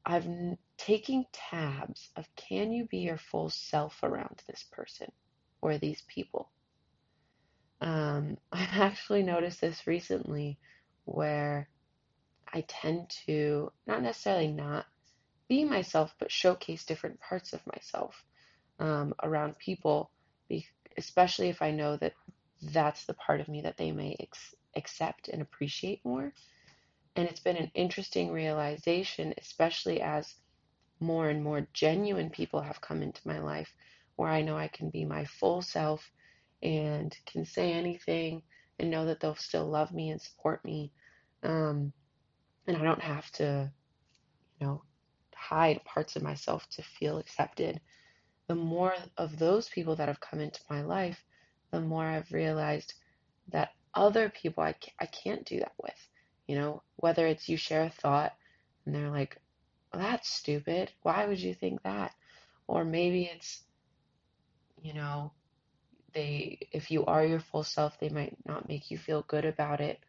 i've 0.05 0.25
n- 0.25 0.57
taking 0.77 1.25
tabs 1.31 2.09
of 2.15 2.27
can 2.35 2.71
you 2.71 2.85
be 2.85 2.99
your 2.99 3.17
full 3.17 3.49
self 3.49 4.01
around 4.03 4.41
this 4.47 4.65
person 4.71 5.11
or 5.61 5.77
these 5.77 6.03
people? 6.07 6.49
Um, 7.81 8.37
i've 8.51 8.79
actually 8.79 9.23
noticed 9.23 9.61
this 9.61 9.87
recently 9.87 10.57
where 11.05 11.69
i 12.53 12.61
tend 12.67 13.09
to 13.25 13.71
not 13.87 14.01
necessarily 14.01 14.51
not 14.51 14.85
be 15.47 15.63
myself 15.65 16.15
but 16.19 16.31
showcase 16.31 16.85
different 16.85 17.19
parts 17.19 17.53
of 17.53 17.65
myself 17.67 18.25
um, 18.83 19.13
around 19.23 19.57
people, 19.57 20.11
especially 20.97 21.49
if 21.49 21.61
I 21.61 21.71
know 21.71 21.95
that 21.97 22.13
that's 22.61 23.05
the 23.05 23.13
part 23.13 23.39
of 23.39 23.47
me 23.47 23.61
that 23.61 23.77
they 23.77 23.91
may 23.91 24.15
ex- 24.19 24.55
accept 24.75 25.29
and 25.29 25.41
appreciate 25.41 26.03
more. 26.03 26.33
And 27.15 27.27
it's 27.27 27.39
been 27.39 27.55
an 27.55 27.71
interesting 27.73 28.31
realization, 28.31 29.33
especially 29.37 30.01
as 30.01 30.35
more 30.99 31.29
and 31.29 31.41
more 31.43 31.65
genuine 31.73 32.29
people 32.29 32.61
have 32.61 32.81
come 32.81 33.01
into 33.01 33.25
my 33.25 33.39
life 33.39 33.73
where 34.17 34.29
I 34.29 34.41
know 34.41 34.57
I 34.57 34.67
can 34.67 34.89
be 34.89 35.05
my 35.05 35.25
full 35.25 35.61
self 35.61 36.11
and 36.61 37.15
can 37.25 37.45
say 37.45 37.71
anything 37.71 38.43
and 38.79 38.91
know 38.91 39.05
that 39.05 39.21
they'll 39.21 39.35
still 39.35 39.65
love 39.65 39.93
me 39.93 40.09
and 40.09 40.21
support 40.21 40.63
me. 40.65 40.91
Um, 41.41 41.93
and 42.67 42.77
I 42.77 42.83
don't 42.83 43.01
have 43.01 43.31
to, 43.33 43.71
you 44.59 44.67
know, 44.67 44.83
hide 45.35 45.83
parts 45.85 46.15
of 46.17 46.23
myself 46.23 46.67
to 46.71 46.83
feel 46.83 47.17
accepted. 47.17 47.79
The 48.53 48.59
more 48.59 48.93
of 49.17 49.39
those 49.39 49.67
people 49.67 49.95
that 49.95 50.09
have 50.09 50.19
come 50.19 50.39
into 50.39 50.61
my 50.69 50.83
life, 50.83 51.25
the 51.71 51.81
more 51.81 52.05
I've 52.05 52.31
realized 52.31 52.93
that 53.47 53.71
other 53.95 54.29
people 54.29 54.63
I 54.63 54.75
I 54.99 55.07
can't 55.07 55.43
do 55.43 55.57
that 55.57 55.73
with. 55.81 56.07
You 56.45 56.57
know, 56.57 56.83
whether 56.97 57.25
it's 57.25 57.49
you 57.49 57.57
share 57.57 57.81
a 57.81 57.89
thought 57.89 58.31
and 58.85 58.93
they're 58.93 59.09
like, 59.09 59.41
well, 59.91 60.03
that's 60.03 60.29
stupid. 60.29 60.91
Why 61.01 61.25
would 61.25 61.39
you 61.39 61.55
think 61.55 61.81
that? 61.81 62.13
Or 62.67 62.85
maybe 62.85 63.23
it's, 63.23 63.63
you 64.83 64.93
know, 64.93 65.31
they, 66.13 66.67
if 66.71 66.91
you 66.91 67.05
are 67.05 67.25
your 67.25 67.39
full 67.39 67.63
self, 67.63 67.99
they 67.99 68.09
might 68.09 68.37
not 68.45 68.69
make 68.69 68.91
you 68.91 68.99
feel 68.99 69.25
good 69.27 69.45
about 69.45 69.81
it. 69.81 69.99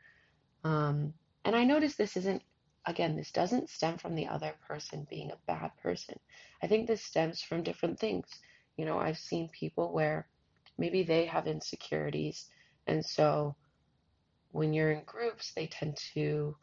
Um, 0.64 1.14
and 1.46 1.56
I 1.56 1.64
notice 1.64 1.94
this 1.94 2.18
isn't, 2.18 2.42
again, 2.86 3.16
this 3.16 3.30
doesn't 3.30 3.70
stem 3.70 3.98
from 3.98 4.14
the 4.14 4.28
other 4.28 4.54
person 4.66 5.06
being 5.08 5.30
a 5.30 5.38
bad 5.46 5.70
person. 5.82 6.18
I 6.62 6.66
think 6.66 6.86
this 6.86 7.02
stems 7.02 7.42
from 7.42 7.62
different 7.62 7.98
things. 7.98 8.26
You 8.76 8.84
know, 8.84 8.98
I've 8.98 9.18
seen 9.18 9.48
people 9.48 9.92
where 9.92 10.26
maybe 10.78 11.02
they 11.02 11.26
have 11.26 11.46
insecurities, 11.46 12.46
and 12.86 13.04
so 13.04 13.54
when 14.52 14.72
you're 14.72 14.92
in 14.92 15.04
groups, 15.04 15.52
they 15.52 15.66
tend 15.66 15.96
to 16.14 16.56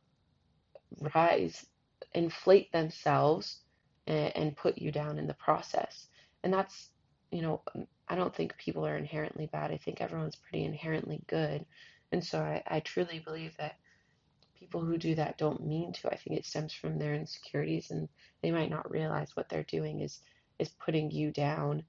rise, 1.13 1.65
inflate 2.13 2.71
themselves, 2.71 3.59
and, 4.07 4.35
and 4.35 4.57
put 4.57 4.77
you 4.77 4.91
down 4.91 5.17
in 5.17 5.27
the 5.27 5.33
process. 5.33 6.07
And 6.43 6.53
that's, 6.53 6.89
you 7.31 7.41
know, 7.41 7.61
um, 7.75 7.87
I 8.07 8.15
don't 8.15 8.35
think 8.35 8.57
people 8.57 8.85
are 8.85 8.97
inherently 8.97 9.47
bad. 9.47 9.71
I 9.71 9.77
think 9.77 10.01
everyone's 10.01 10.35
pretty 10.35 10.65
inherently 10.65 11.21
good. 11.27 11.65
And 12.11 12.23
so 12.23 12.39
I, 12.39 12.63
I 12.67 12.79
truly 12.81 13.19
believe 13.19 13.55
that 13.57 13.75
people 14.61 14.81
who 14.81 14.95
do 14.95 15.15
that 15.15 15.39
don't 15.39 15.65
mean 15.65 15.91
to. 15.91 16.07
I 16.07 16.15
think 16.15 16.37
it 16.37 16.45
stems 16.45 16.71
from 16.71 16.99
their 16.99 17.15
insecurities 17.15 17.89
and 17.89 18.07
they 18.43 18.51
might 18.51 18.69
not 18.69 18.91
realize 18.91 19.35
what 19.35 19.49
they're 19.49 19.63
doing 19.63 20.01
is 20.01 20.19
is 20.59 20.69
putting 20.69 21.09
you 21.09 21.31
down 21.31 21.83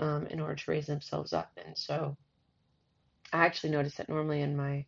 um, 0.00 0.26
in 0.26 0.40
order 0.40 0.56
to 0.56 0.70
raise 0.72 0.86
themselves 0.86 1.32
up. 1.32 1.52
And 1.64 1.78
so 1.78 2.16
I 3.32 3.46
actually 3.46 3.70
notice 3.70 3.94
that 3.94 4.08
normally 4.08 4.42
in 4.42 4.56
my 4.56 4.84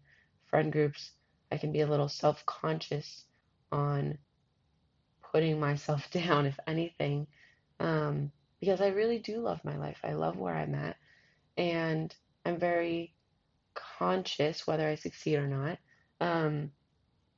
friend 0.50 0.72
groups, 0.72 1.12
I 1.52 1.58
can 1.58 1.70
be 1.70 1.82
a 1.82 1.86
little 1.86 2.08
self 2.08 2.44
conscious 2.44 3.24
on 3.70 4.18
putting 5.30 5.60
myself 5.60 6.10
down, 6.10 6.44
if 6.44 6.58
anything, 6.66 7.28
um, 7.78 8.32
because 8.58 8.80
I 8.80 8.88
really 8.88 9.20
do 9.20 9.38
love 9.38 9.64
my 9.64 9.76
life. 9.76 9.98
I 10.02 10.14
love 10.14 10.36
where 10.36 10.56
I'm 10.56 10.74
at, 10.74 10.96
and 11.56 12.12
I'm 12.44 12.58
very 12.58 13.14
conscious, 13.98 14.66
whether 14.66 14.88
I 14.88 14.96
succeed 14.96 15.36
or 15.36 15.46
not, 15.46 15.78
um, 16.20 16.72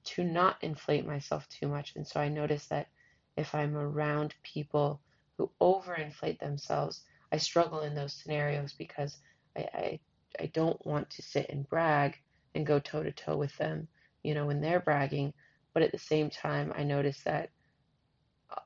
to 0.04 0.24
not 0.24 0.56
inflate 0.62 1.06
myself 1.06 1.48
too 1.48 1.68
much. 1.68 1.94
And 1.96 2.06
so 2.06 2.20
I 2.20 2.28
notice 2.28 2.66
that 2.66 2.88
if 3.36 3.54
I'm 3.54 3.76
around 3.76 4.34
people 4.42 5.00
who 5.36 5.50
overinflate 5.60 6.38
themselves, 6.40 7.02
I 7.32 7.36
struggle 7.38 7.80
in 7.80 7.94
those 7.94 8.12
scenarios 8.12 8.72
because 8.72 9.18
I, 9.56 9.60
I, 9.74 10.00
I 10.40 10.46
don't 10.46 10.84
want 10.84 11.10
to 11.10 11.22
sit 11.22 11.48
and 11.50 11.68
brag 11.68 12.16
and 12.54 12.66
go 12.66 12.78
toe 12.78 13.02
to 13.02 13.12
toe 13.12 13.36
with 13.36 13.56
them, 13.56 13.88
you 14.22 14.34
know, 14.34 14.46
when 14.46 14.60
they're 14.60 14.80
bragging. 14.80 15.32
But 15.72 15.82
at 15.82 15.92
the 15.92 15.98
same 15.98 16.30
time, 16.30 16.72
I 16.76 16.82
notice 16.82 17.22
that 17.22 17.50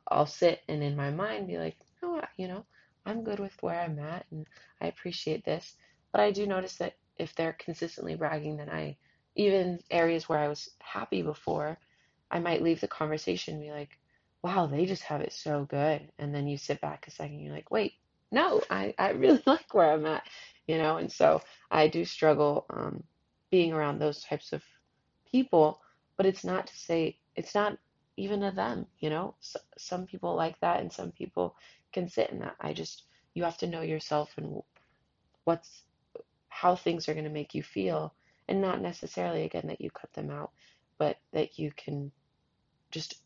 I'll 0.08 0.26
sit 0.26 0.62
and 0.68 0.82
in 0.82 0.96
my 0.96 1.10
mind 1.10 1.46
be 1.46 1.58
like, 1.58 1.76
no, 2.02 2.22
you 2.36 2.48
know, 2.48 2.64
I'm 3.04 3.24
good 3.24 3.38
with 3.38 3.54
where 3.62 3.80
I'm 3.80 3.98
at 3.98 4.24
and 4.30 4.46
I 4.80 4.86
appreciate 4.86 5.44
this. 5.44 5.76
But 6.12 6.20
I 6.22 6.30
do 6.30 6.46
notice 6.46 6.76
that 6.76 6.94
if 7.18 7.34
they're 7.34 7.56
consistently 7.58 8.14
bragging, 8.14 8.56
then 8.56 8.70
I, 8.70 8.96
even 9.36 9.80
areas 9.90 10.28
where 10.28 10.38
I 10.38 10.48
was 10.48 10.70
happy 10.80 11.22
before, 11.22 11.78
I 12.30 12.40
might 12.40 12.62
leave 12.62 12.80
the 12.80 12.88
conversation 12.88 13.54
and 13.54 13.62
be 13.62 13.70
like, 13.70 13.98
wow, 14.42 14.66
they 14.66 14.86
just 14.86 15.02
have 15.04 15.20
it 15.20 15.32
so 15.32 15.64
good. 15.64 16.10
And 16.18 16.34
then 16.34 16.46
you 16.46 16.56
sit 16.58 16.80
back 16.80 17.06
a 17.06 17.10
second, 17.10 17.40
you're 17.40 17.54
like, 17.54 17.70
wait, 17.70 17.94
no, 18.30 18.62
I, 18.70 18.94
I 18.98 19.10
really 19.10 19.42
like 19.46 19.72
where 19.74 19.92
I'm 19.92 20.06
at, 20.06 20.24
you 20.66 20.78
know? 20.78 20.96
And 20.98 21.10
so 21.10 21.42
I 21.70 21.88
do 21.88 22.04
struggle 22.04 22.66
um, 22.70 23.02
being 23.50 23.72
around 23.72 23.98
those 23.98 24.22
types 24.22 24.52
of 24.52 24.62
people, 25.30 25.80
but 26.16 26.26
it's 26.26 26.44
not 26.44 26.66
to 26.66 26.76
say, 26.76 27.18
it's 27.36 27.54
not 27.54 27.78
even 28.16 28.42
of 28.42 28.54
them, 28.54 28.86
you 29.00 29.10
know. 29.10 29.34
S- 29.40 29.56
some 29.78 30.06
people 30.06 30.34
like 30.34 30.58
that, 30.60 30.80
and 30.80 30.92
some 30.92 31.10
people 31.12 31.56
can 31.92 32.08
sit 32.08 32.30
in 32.30 32.40
that. 32.40 32.56
I 32.60 32.72
just 32.72 33.04
you 33.34 33.44
have 33.44 33.58
to 33.58 33.66
know 33.66 33.82
yourself 33.82 34.32
and 34.36 34.62
what's 35.44 35.82
how 36.48 36.76
things 36.76 37.08
are 37.08 37.14
going 37.14 37.24
to 37.24 37.30
make 37.30 37.54
you 37.54 37.62
feel, 37.62 38.14
and 38.48 38.60
not 38.60 38.80
necessarily 38.80 39.44
again 39.44 39.66
that 39.66 39.80
you 39.80 39.90
cut 39.90 40.12
them 40.12 40.30
out, 40.30 40.50
but 40.98 41.18
that 41.32 41.58
you 41.58 41.72
can 41.76 42.12
just 42.90 43.16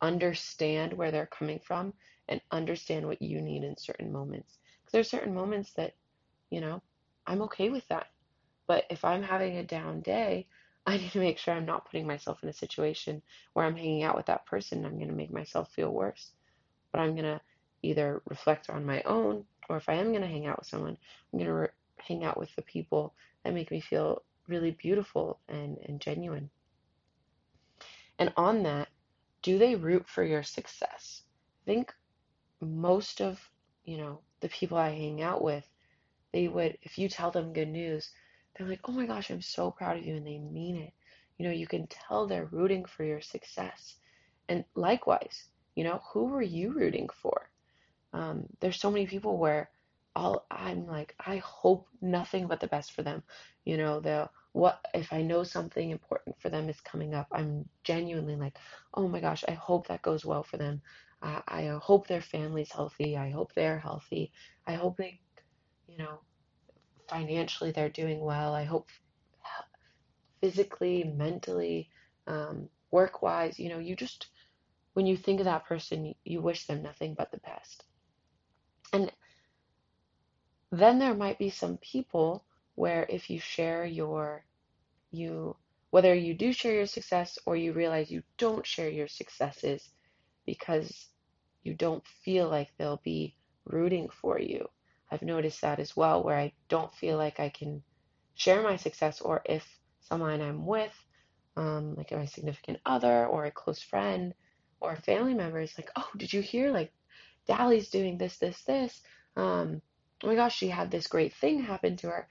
understand 0.00 0.92
where 0.92 1.10
they're 1.10 1.26
coming 1.26 1.58
from 1.58 1.92
and 2.28 2.40
understand 2.50 3.06
what 3.06 3.22
you 3.22 3.40
need 3.40 3.64
in 3.64 3.76
certain 3.76 4.12
moments. 4.12 4.58
Because 4.80 4.92
there's 4.92 5.10
certain 5.10 5.34
moments 5.34 5.72
that, 5.72 5.94
you 6.50 6.60
know, 6.60 6.82
I'm 7.26 7.42
okay 7.42 7.70
with 7.70 7.86
that. 7.88 8.08
But 8.66 8.84
if 8.90 9.04
I'm 9.04 9.22
having 9.22 9.56
a 9.56 9.64
down 9.64 10.00
day, 10.00 10.46
I 10.86 10.96
need 10.96 11.10
to 11.12 11.18
make 11.18 11.38
sure 11.38 11.52
I'm 11.52 11.66
not 11.66 11.84
putting 11.84 12.06
myself 12.06 12.42
in 12.42 12.48
a 12.48 12.52
situation 12.54 13.20
where 13.52 13.66
I'm 13.66 13.76
hanging 13.76 14.04
out 14.04 14.16
with 14.16 14.26
that 14.26 14.46
person. 14.46 14.86
I'm 14.86 14.96
going 14.96 15.08
to 15.08 15.14
make 15.14 15.32
myself 15.32 15.70
feel 15.72 15.90
worse. 15.90 16.32
But 16.92 17.00
I'm 17.00 17.12
going 17.12 17.24
to 17.24 17.40
either 17.82 18.22
reflect 18.26 18.70
on 18.70 18.86
my 18.86 19.02
own, 19.02 19.44
or 19.68 19.76
if 19.76 19.88
I 19.88 19.94
am 19.94 20.12
going 20.12 20.22
to 20.22 20.28
hang 20.28 20.46
out 20.46 20.60
with 20.60 20.68
someone, 20.68 20.96
I'm 21.32 21.38
going 21.38 21.48
to 21.48 21.54
re- 21.54 21.68
hang 22.00 22.24
out 22.24 22.38
with 22.38 22.54
the 22.56 22.62
people 22.62 23.14
that 23.44 23.54
make 23.54 23.70
me 23.70 23.80
feel 23.80 24.22
really 24.46 24.70
beautiful 24.72 25.38
and, 25.48 25.78
and 25.86 26.00
genuine. 26.00 26.50
And 28.18 28.32
on 28.36 28.62
that, 28.64 28.88
do 29.42 29.58
they 29.58 29.74
root 29.74 30.08
for 30.08 30.24
your 30.24 30.42
success? 30.42 31.22
I 31.62 31.70
think 31.70 31.94
most 32.60 33.20
of, 33.20 33.40
you 33.84 33.98
know, 33.98 34.20
the 34.40 34.48
people 34.48 34.78
I 34.78 34.90
hang 34.90 35.22
out 35.22 35.42
with, 35.42 35.64
they 36.32 36.48
would, 36.48 36.78
if 36.82 36.98
you 36.98 37.08
tell 37.08 37.30
them 37.30 37.52
good 37.52 37.68
news, 37.68 38.10
they're 38.56 38.68
like, 38.68 38.80
oh 38.84 38.92
my 38.92 39.06
gosh, 39.06 39.30
I'm 39.30 39.42
so 39.42 39.70
proud 39.70 39.98
of 39.98 40.04
you, 40.04 40.16
and 40.16 40.26
they 40.26 40.38
mean 40.38 40.76
it. 40.76 40.92
You 41.38 41.46
know, 41.46 41.52
you 41.52 41.66
can 41.66 41.86
tell 41.86 42.26
they're 42.26 42.46
rooting 42.46 42.84
for 42.84 43.04
your 43.04 43.20
success. 43.20 43.94
And 44.48 44.64
likewise, 44.74 45.44
you 45.76 45.84
know, 45.84 46.00
who 46.12 46.24
were 46.24 46.42
you 46.42 46.72
rooting 46.72 47.08
for? 47.22 47.48
Um, 48.12 48.44
there's 48.60 48.80
so 48.80 48.90
many 48.90 49.06
people 49.06 49.38
where 49.38 49.70
all 50.18 50.46
I'm 50.50 50.86
like, 50.86 51.14
I 51.24 51.36
hope 51.36 51.86
nothing 52.00 52.48
but 52.48 52.58
the 52.60 52.66
best 52.66 52.92
for 52.92 53.02
them. 53.02 53.22
You 53.64 53.76
know, 53.76 54.00
the 54.00 54.28
what 54.52 54.80
if 54.92 55.12
I 55.12 55.22
know 55.22 55.44
something 55.44 55.90
important 55.90 56.40
for 56.40 56.48
them 56.50 56.68
is 56.68 56.80
coming 56.80 57.14
up? 57.14 57.28
I'm 57.32 57.68
genuinely 57.84 58.34
like, 58.34 58.58
oh 58.94 59.06
my 59.06 59.20
gosh, 59.20 59.44
I 59.46 59.52
hope 59.52 59.86
that 59.86 60.02
goes 60.02 60.24
well 60.24 60.42
for 60.42 60.56
them. 60.56 60.82
Uh, 61.22 61.40
I 61.46 61.66
hope 61.80 62.06
their 62.08 62.20
family's 62.20 62.72
healthy. 62.72 63.16
I 63.16 63.30
hope 63.30 63.52
they're 63.54 63.78
healthy. 63.78 64.32
I 64.66 64.74
hope 64.74 64.96
they, 64.96 65.20
you 65.88 65.98
know, 65.98 66.18
financially 67.08 67.70
they're 67.70 67.88
doing 67.88 68.20
well. 68.20 68.54
I 68.54 68.64
hope 68.64 68.90
physically, 70.40 71.04
mentally, 71.04 71.90
um, 72.26 72.68
work 72.90 73.22
wise, 73.22 73.58
you 73.58 73.68
know, 73.68 73.78
you 73.78 73.94
just, 73.94 74.28
when 74.94 75.06
you 75.06 75.16
think 75.16 75.38
of 75.40 75.44
that 75.44 75.66
person, 75.66 76.14
you 76.24 76.40
wish 76.40 76.66
them 76.66 76.82
nothing 76.82 77.14
but 77.14 77.30
the 77.30 77.38
best. 77.38 77.84
And 78.92 79.12
then 80.70 80.98
there 80.98 81.14
might 81.14 81.38
be 81.38 81.50
some 81.50 81.78
people 81.78 82.44
where 82.74 83.06
if 83.08 83.30
you 83.30 83.40
share 83.40 83.84
your, 83.84 84.44
you, 85.10 85.56
whether 85.90 86.14
you 86.14 86.34
do 86.34 86.52
share 86.52 86.74
your 86.74 86.86
success 86.86 87.38
or 87.46 87.56
you 87.56 87.72
realize 87.72 88.10
you 88.10 88.22
don't 88.36 88.66
share 88.66 88.90
your 88.90 89.08
successes 89.08 89.88
because 90.46 91.08
you 91.62 91.74
don't 91.74 92.06
feel 92.24 92.48
like 92.48 92.70
they'll 92.76 93.00
be 93.04 93.34
rooting 93.64 94.08
for 94.08 94.38
you 94.38 94.68
I've 95.10 95.22
noticed 95.22 95.60
that 95.62 95.80
as 95.80 95.96
well, 95.96 96.22
where 96.22 96.38
I 96.38 96.52
don't 96.68 96.94
feel 96.94 97.16
like 97.16 97.40
I 97.40 97.48
can 97.48 97.82
share 98.34 98.62
my 98.62 98.76
success, 98.76 99.20
or 99.20 99.42
if 99.44 99.66
someone 100.00 100.40
I'm 100.40 100.66
with, 100.66 100.92
um, 101.56 101.94
like 101.96 102.12
my 102.12 102.26
significant 102.26 102.78
other 102.84 103.26
or 103.26 103.44
a 103.44 103.50
close 103.50 103.80
friend 103.80 104.34
or 104.80 104.92
a 104.92 105.02
family 105.02 105.34
member 105.34 105.60
is 105.60 105.76
like, 105.78 105.90
oh, 105.96 106.08
did 106.16 106.32
you 106.32 106.40
hear? 106.40 106.70
Like, 106.70 106.92
Dally's 107.46 107.88
doing 107.88 108.18
this, 108.18 108.36
this, 108.38 108.62
this. 108.64 109.00
Um, 109.36 109.80
oh 110.22 110.26
my 110.26 110.34
gosh, 110.34 110.56
she 110.56 110.68
had 110.68 110.90
this 110.90 111.06
great 111.06 111.34
thing 111.34 111.62
happen 111.62 111.96
to 111.98 112.08
her. 112.08 112.28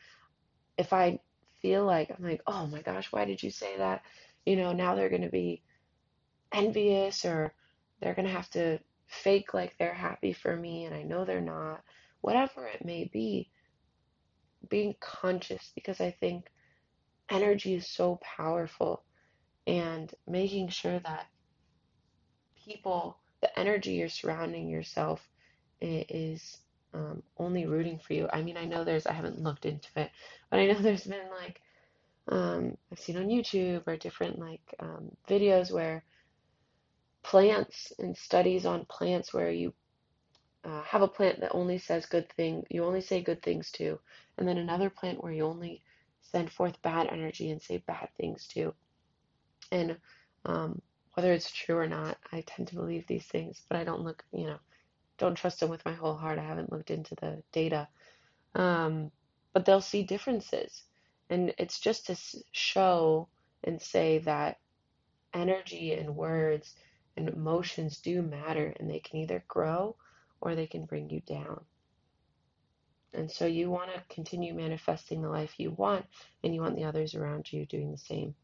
If 0.78 0.94
I 0.94 1.20
feel 1.62 1.86
like 1.86 2.12
I'm 2.12 2.24
like, 2.24 2.42
oh 2.48 2.68
my 2.68 2.82
gosh, 2.82 3.12
why 3.12 3.26
did 3.26 3.42
you 3.42 3.50
say 3.50 3.78
that? 3.78 4.04
You 4.46 4.56
know, 4.56 4.74
now 4.74 4.96
they're 4.96 5.10
going 5.10 5.22
to 5.24 5.30
be 5.30 5.64
envious 6.52 7.26
or 7.26 7.54
they're 8.02 8.14
going 8.14 8.28
to 8.28 8.34
have 8.34 8.50
to 8.52 8.80
fake 9.08 9.54
like 9.54 9.76
they're 9.78 9.94
happy 9.94 10.34
for 10.34 10.56
me 10.56 10.86
and 10.86 10.94
I 10.94 11.04
know 11.04 11.26
they're 11.26 11.42
not 11.42 11.82
whatever 12.22 12.66
it 12.68 12.84
may 12.84 13.10
be, 13.12 13.50
being 14.70 14.96
conscious 15.00 15.72
because 15.76 16.02
I 16.02 16.12
think 16.12 16.46
energy 17.30 17.76
is 17.76 17.88
so 17.88 18.20
powerful 18.22 19.04
and 19.66 20.14
making 20.28 20.70
sure 20.70 21.00
that 21.00 21.28
people, 22.66 23.18
the 23.42 23.58
energy 23.60 23.94
you're 23.94 24.10
surrounding 24.10 24.68
yourself 24.68 25.26
is 25.80 26.58
um, 26.94 27.24
only 27.38 27.66
rooting 27.66 28.00
for 28.00 28.14
you. 28.14 28.28
I 28.32 28.42
mean, 28.42 28.58
I 28.58 28.66
know 28.66 28.84
there's, 28.84 29.06
I 29.06 29.14
haven't 29.14 29.42
looked 29.42 29.66
into 29.66 29.88
it, 29.96 30.12
but 30.50 30.60
I 30.60 30.68
know 30.68 30.80
there's 30.82 31.04
been 31.04 31.30
like, 31.30 31.62
um, 32.30 32.78
I've 32.92 33.00
seen 33.00 33.18
on 33.18 33.28
YouTube 33.28 33.84
or 33.88 33.96
different 33.96 34.40
like 34.40 34.76
um, 34.80 35.12
videos 35.30 35.72
where 35.72 36.04
plants 37.24 37.94
and 38.00 38.16
studies 38.18 38.66
on 38.66 38.86
plants 38.86 39.34
where 39.34 39.52
you 39.52 39.74
uh, 40.66 40.82
have 40.84 41.02
a 41.02 41.08
plant 41.08 41.40
that 41.40 41.54
only 41.54 41.78
says 41.78 42.06
good 42.06 42.30
thing, 42.34 42.66
you 42.70 42.84
only 42.84 43.02
say 43.02 43.22
good 43.22 43.42
things 43.42 43.72
to, 43.72 44.00
and 44.38 44.48
then 44.48 44.58
another 44.58 44.90
plant 44.90 45.24
where 45.24 45.32
you 45.32 45.46
only 45.46 45.82
send 46.22 46.52
forth 46.52 46.82
bad 46.82 47.08
energy 47.08 47.52
and 47.52 47.62
say 47.62 47.78
bad 47.88 48.10
things 48.18 48.48
to. 48.48 48.74
And 49.72 49.98
um, 50.46 50.82
whether 51.14 51.32
it's 51.32 51.52
true 51.52 51.78
or 51.78 51.88
not, 51.88 52.18
I 52.32 52.44
tend 52.46 52.68
to 52.70 52.76
believe 52.76 53.08
these 53.08 53.26
things, 53.26 53.62
but 53.70 53.78
I 53.78 53.84
don't 53.84 54.04
look, 54.04 54.24
you 54.34 54.48
know, 54.48 54.60
don't 55.18 55.36
trust 55.36 55.60
them 55.60 55.70
with 55.70 55.86
my 55.86 55.94
whole 55.94 56.16
heart. 56.16 56.40
I 56.40 56.44
haven't 56.44 56.72
looked 56.72 56.92
into 56.92 57.16
the 57.16 57.42
data. 57.52 57.88
Um, 58.56 59.12
but 59.54 59.66
they'll 59.66 59.82
see 59.82 60.04
differences. 60.04 60.84
And 61.30 61.54
it's 61.58 61.80
just 61.80 62.08
to 62.08 62.18
show 62.52 63.28
and 63.64 63.82
say 63.82 64.20
that 64.20 64.60
energy 65.34 65.94
and 65.94 66.16
words 66.16 66.76
and 67.16 67.30
emotions 67.30 68.00
do 68.00 68.22
matter 68.22 68.74
and 68.80 68.90
they 68.90 69.00
can 69.00 69.20
either 69.20 69.44
grow 69.48 69.96
or 70.42 70.56
they 70.56 70.68
can 70.68 70.86
bring 70.86 71.10
you 71.10 71.22
down. 71.22 71.62
And 73.14 73.32
so 73.32 73.46
you 73.46 73.70
want 73.70 73.92
to 73.94 74.14
continue 74.14 74.54
manifesting 74.54 75.22
the 75.22 75.30
life 75.30 75.60
you 75.60 75.72
want, 75.72 76.06
and 76.44 76.54
you 76.54 76.62
want 76.62 76.76
the 76.76 76.84
others 76.84 77.16
around 77.16 77.52
you 77.52 77.66
doing 77.66 77.92
the 77.92 77.98
same 77.98 78.36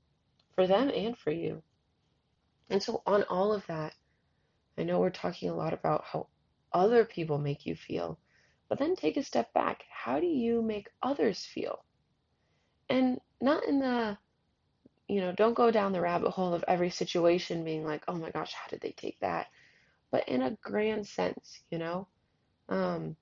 for 0.55 0.67
them 0.67 0.89
and 0.89 1.17
for 1.17 1.31
you. 1.31 1.61
And 2.69 2.81
so, 2.81 3.03
on 3.05 3.23
all 3.23 3.53
of 3.53 3.65
that, 3.67 3.93
I 4.77 4.83
know 4.83 4.99
we're 4.99 5.09
talking 5.09 5.49
a 5.49 5.55
lot 5.55 5.73
about 5.73 6.05
how 6.05 6.27
other 6.73 7.05
people 7.05 7.37
make 7.37 7.65
you 7.65 7.75
feel, 7.75 8.17
but 8.69 8.79
then 8.79 8.95
take 8.95 9.17
a 9.17 9.23
step 9.23 9.53
back. 9.53 9.83
How 9.89 10.19
do 10.19 10.25
you 10.25 10.61
make 10.61 10.89
others 11.01 11.45
feel? 11.45 11.83
And 12.89 13.19
not 13.41 13.65
in 13.65 13.79
the, 13.79 14.17
you 15.07 15.21
know, 15.21 15.31
don't 15.31 15.53
go 15.53 15.71
down 15.71 15.91
the 15.91 16.01
rabbit 16.01 16.31
hole 16.31 16.53
of 16.53 16.63
every 16.67 16.89
situation 16.89 17.63
being 17.63 17.85
like, 17.85 18.03
oh 18.07 18.15
my 18.15 18.31
gosh, 18.31 18.53
how 18.53 18.67
did 18.69 18.81
they 18.81 18.91
take 18.91 19.19
that? 19.19 19.47
But 20.11 20.27
in 20.29 20.41
a 20.41 20.57
grand 20.61 21.07
sense, 21.07 21.61
you 21.71 21.77
know, 21.77 22.07
um, 22.69 23.15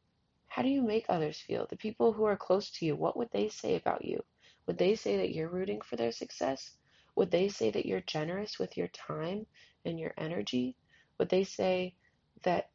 how 0.48 0.62
do 0.62 0.70
you 0.70 0.81
make 0.81 1.05
others 1.08 1.39
feel? 1.39 1.65
The 1.70 1.77
people 1.77 2.12
who 2.12 2.25
are 2.25 2.38
close 2.38 2.70
to 2.72 2.86
you, 2.86 2.96
what 2.96 3.17
would 3.17 3.29
they 3.31 3.48
say 3.50 3.75
about 3.75 4.03
you? 4.03 4.22
Would 4.67 4.77
they 4.77 4.96
say 4.96 5.17
that 5.17 5.34
you're 5.34 5.50
rooting 5.50 5.81
for 5.81 5.96
their 5.96 6.12
success? 6.12 6.75
Would 7.15 7.31
they 7.31 7.48
say 7.48 7.72
that 7.72 7.86
you're 7.86 8.01
generous 8.01 8.60
with 8.60 8.77
your 8.77 8.89
time 8.89 9.46
and 9.86 10.00
your 10.00 10.13
energy? 10.17 10.75
Would 11.17 11.29
they 11.29 11.43
say 11.43 11.96
that 12.43 12.70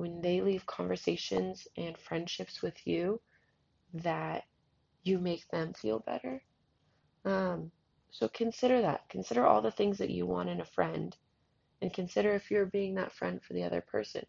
when 0.00 0.22
they 0.22 0.40
leave 0.40 0.64
conversations 0.64 1.68
and 1.76 1.98
friendships 1.98 2.62
with 2.62 2.86
you, 2.86 3.20
that 3.92 4.44
you 5.02 5.18
make 5.18 5.46
them 5.48 5.74
feel 5.74 5.98
better? 5.98 6.42
Um, 7.26 7.70
so 8.10 8.26
consider 8.28 8.80
that. 8.80 9.06
Consider 9.10 9.46
all 9.46 9.60
the 9.60 9.70
things 9.70 9.98
that 9.98 10.08
you 10.08 10.24
want 10.24 10.48
in 10.48 10.62
a 10.62 10.64
friend 10.64 11.14
and 11.82 11.92
consider 11.92 12.34
if 12.34 12.50
you're 12.50 12.64
being 12.64 12.94
that 12.94 13.12
friend 13.12 13.42
for 13.42 13.52
the 13.52 13.62
other 13.62 13.82
person. 13.82 14.24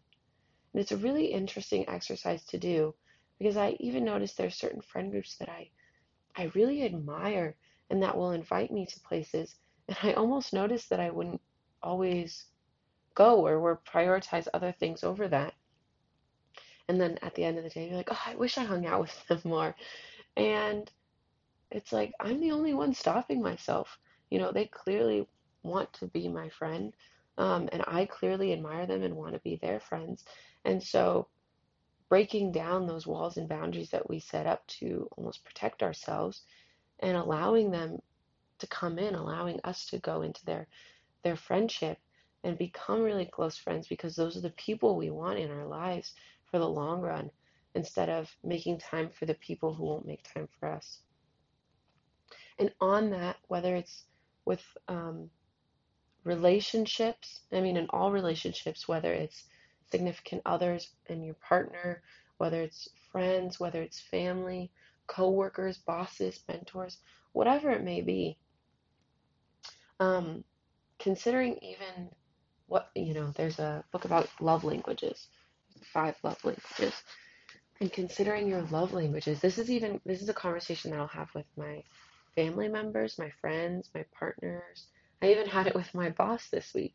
And 0.74 0.82
it's 0.82 0.92
a 0.92 0.96
really 0.98 1.32
interesting 1.32 1.88
exercise 1.88 2.44
to 2.46 2.58
do 2.58 2.94
because 3.38 3.56
I 3.56 3.76
even 3.80 4.04
noticed 4.04 4.36
there 4.36 4.48
are 4.48 4.50
certain 4.50 4.82
friend 4.82 5.10
groups 5.10 5.36
that 5.38 5.48
I 5.48 5.70
I 6.36 6.50
really 6.54 6.84
admire 6.84 7.56
and 7.88 8.02
that 8.02 8.16
will 8.16 8.32
invite 8.32 8.70
me 8.70 8.84
to 8.84 9.00
places 9.00 9.56
and 9.88 9.96
I 10.02 10.12
almost 10.12 10.52
noticed 10.52 10.90
that 10.90 11.00
I 11.00 11.08
wouldn't 11.08 11.40
always 11.82 12.44
go 13.14 13.46
or 13.46 13.58
would 13.60 13.84
prioritize 13.86 14.48
other 14.52 14.72
things 14.72 15.02
over 15.02 15.28
that. 15.28 15.54
And 16.88 17.00
then 17.00 17.18
at 17.22 17.34
the 17.34 17.44
end 17.44 17.58
of 17.58 17.64
the 17.64 17.70
day, 17.70 17.88
you're 17.88 17.96
like, 17.96 18.10
oh, 18.10 18.20
I 18.26 18.34
wish 18.34 18.58
I 18.58 18.64
hung 18.64 18.86
out 18.86 19.00
with 19.00 19.26
them 19.28 19.40
more. 19.44 19.74
And 20.36 20.90
it's 21.70 21.92
like, 21.92 22.12
I'm 22.20 22.40
the 22.40 22.52
only 22.52 22.74
one 22.74 22.94
stopping 22.94 23.42
myself. 23.42 23.98
You 24.30 24.38
know, 24.38 24.52
they 24.52 24.66
clearly 24.66 25.26
want 25.62 25.92
to 25.94 26.06
be 26.06 26.28
my 26.28 26.48
friend. 26.50 26.94
Um, 27.38 27.68
and 27.72 27.82
I 27.86 28.06
clearly 28.06 28.52
admire 28.52 28.86
them 28.86 29.02
and 29.02 29.16
want 29.16 29.34
to 29.34 29.40
be 29.40 29.56
their 29.56 29.80
friends. 29.80 30.24
And 30.64 30.82
so 30.82 31.28
breaking 32.08 32.52
down 32.52 32.86
those 32.86 33.06
walls 33.06 33.38
and 33.38 33.48
boundaries 33.48 33.90
that 33.90 34.08
we 34.08 34.20
set 34.20 34.46
up 34.46 34.66
to 34.66 35.08
almost 35.16 35.44
protect 35.44 35.82
ourselves 35.82 36.42
and 37.00 37.16
allowing 37.16 37.70
them 37.70 37.98
to 38.58 38.66
come 38.66 38.98
in, 38.98 39.14
allowing 39.14 39.58
us 39.64 39.86
to 39.86 39.98
go 39.98 40.22
into 40.22 40.44
their 40.44 40.66
their 41.22 41.36
friendship 41.36 41.98
and 42.44 42.58
become 42.58 43.00
really 43.00 43.24
close 43.24 43.56
friends 43.56 43.86
because 43.86 44.14
those 44.14 44.36
are 44.36 44.42
the 44.42 44.50
people 44.50 44.96
we 44.96 45.10
want 45.10 45.38
in 45.38 45.50
our 45.50 45.66
lives 45.66 46.14
for 46.52 46.58
the 46.58 46.68
long 46.68 47.00
run 47.00 47.30
instead 47.74 48.10
of 48.10 48.30
making 48.44 48.78
time 48.78 49.08
for 49.08 49.26
the 49.26 49.34
people 49.34 49.74
who 49.74 49.84
won't 49.84 50.06
make 50.06 50.22
time 50.22 50.46
for 50.60 50.68
us. 50.68 51.00
And 52.58 52.70
on 52.80 53.10
that, 53.10 53.36
whether 53.48 53.74
it's 53.74 54.04
with 54.44 54.62
um, 54.86 55.30
relationships, 56.24 57.40
I 57.50 57.60
mean, 57.60 57.78
in 57.78 57.86
all 57.90 58.12
relationships, 58.12 58.86
whether 58.86 59.12
it's 59.12 59.44
significant 59.90 60.42
others 60.44 60.90
and 61.08 61.24
your 61.24 61.34
partner, 61.34 62.02
whether 62.36 62.60
it's 62.60 62.88
friends, 63.10 63.58
whether 63.58 63.80
it's 63.80 64.00
family, 64.00 64.70
coworkers, 65.06 65.78
bosses, 65.78 66.40
mentors, 66.46 66.98
whatever 67.32 67.70
it 67.70 67.82
may 67.82 68.02
be. 68.02 68.36
Um, 69.98 70.44
considering 70.98 71.58
even 71.62 72.10
what, 72.66 72.90
you 72.94 73.14
know, 73.14 73.32
there's 73.36 73.58
a 73.58 73.84
book 73.92 74.04
about 74.04 74.28
love 74.40 74.64
languages, 74.64 75.28
five 75.82 76.16
love 76.22 76.42
languages. 76.44 76.94
And 77.80 77.92
considering 77.92 78.48
your 78.48 78.62
love 78.62 78.92
languages, 78.92 79.40
this 79.40 79.58
is 79.58 79.70
even, 79.70 80.00
this 80.04 80.22
is 80.22 80.28
a 80.28 80.34
conversation 80.34 80.90
that 80.90 81.00
I'll 81.00 81.08
have 81.08 81.34
with 81.34 81.46
my 81.56 81.82
family 82.34 82.68
members, 82.68 83.18
my 83.18 83.30
friends, 83.40 83.90
my 83.94 84.04
partners. 84.18 84.86
I 85.20 85.30
even 85.30 85.46
had 85.46 85.66
it 85.66 85.74
with 85.74 85.92
my 85.94 86.10
boss 86.10 86.48
this 86.48 86.72
week 86.74 86.94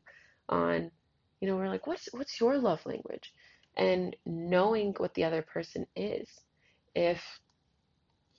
on 0.49 0.91
you 1.39 1.47
know, 1.47 1.55
we're 1.55 1.69
like, 1.69 1.87
what's 1.87 2.09
what's 2.13 2.39
your 2.39 2.57
love 2.57 2.85
language? 2.85 3.33
And 3.75 4.15
knowing 4.25 4.93
what 4.97 5.13
the 5.13 5.23
other 5.25 5.41
person 5.41 5.85
is. 5.95 6.27
If 6.95 7.21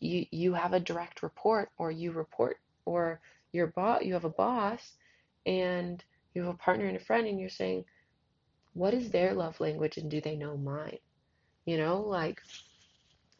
you 0.01 0.27
you 0.31 0.55
have 0.55 0.73
a 0.73 0.81
direct 0.81 1.23
report 1.23 1.71
or 1.79 1.91
you 1.91 2.13
report 2.13 2.59
or 2.85 3.21
your 3.53 3.69
boss 3.69 4.03
you 4.03 4.15
have 4.15 4.25
a 4.25 4.31
boss 4.31 4.93
and 5.47 6.03
you 6.35 6.43
have 6.43 6.55
a 6.55 6.59
partner 6.59 6.87
and 6.87 6.97
a 6.97 7.01
friend 7.01 7.27
and 7.27 7.39
you're 7.39 7.49
saying, 7.49 7.85
what 8.74 8.94
is 8.94 9.11
their 9.11 9.35
love 9.35 9.61
language 9.61 9.96
and 9.96 10.11
do 10.11 10.20
they 10.20 10.37
know 10.37 10.57
mine? 10.57 10.98
You 11.64 11.78
know, 11.78 12.00
like 12.00 12.40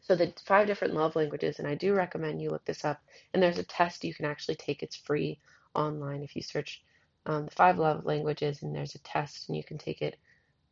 so 0.01 0.15
the 0.15 0.33
five 0.45 0.65
different 0.65 0.95
love 0.95 1.15
languages, 1.15 1.59
and 1.59 1.67
I 1.67 1.75
do 1.75 1.93
recommend 1.93 2.41
you 2.41 2.49
look 2.49 2.65
this 2.65 2.83
up. 2.83 2.99
And 3.33 3.43
there's 3.43 3.59
a 3.59 3.63
test 3.63 4.03
you 4.03 4.13
can 4.13 4.25
actually 4.25 4.55
take. 4.55 4.81
It's 4.81 4.95
free 4.95 5.39
online 5.75 6.23
if 6.23 6.35
you 6.35 6.41
search 6.41 6.81
um, 7.27 7.45
the 7.45 7.51
five 7.51 7.77
love 7.77 8.05
languages, 8.05 8.63
and 8.63 8.75
there's 8.75 8.95
a 8.95 8.99
test, 8.99 9.47
and 9.47 9.55
you 9.57 9.63
can 9.63 9.77
take 9.77 10.01
it 10.01 10.17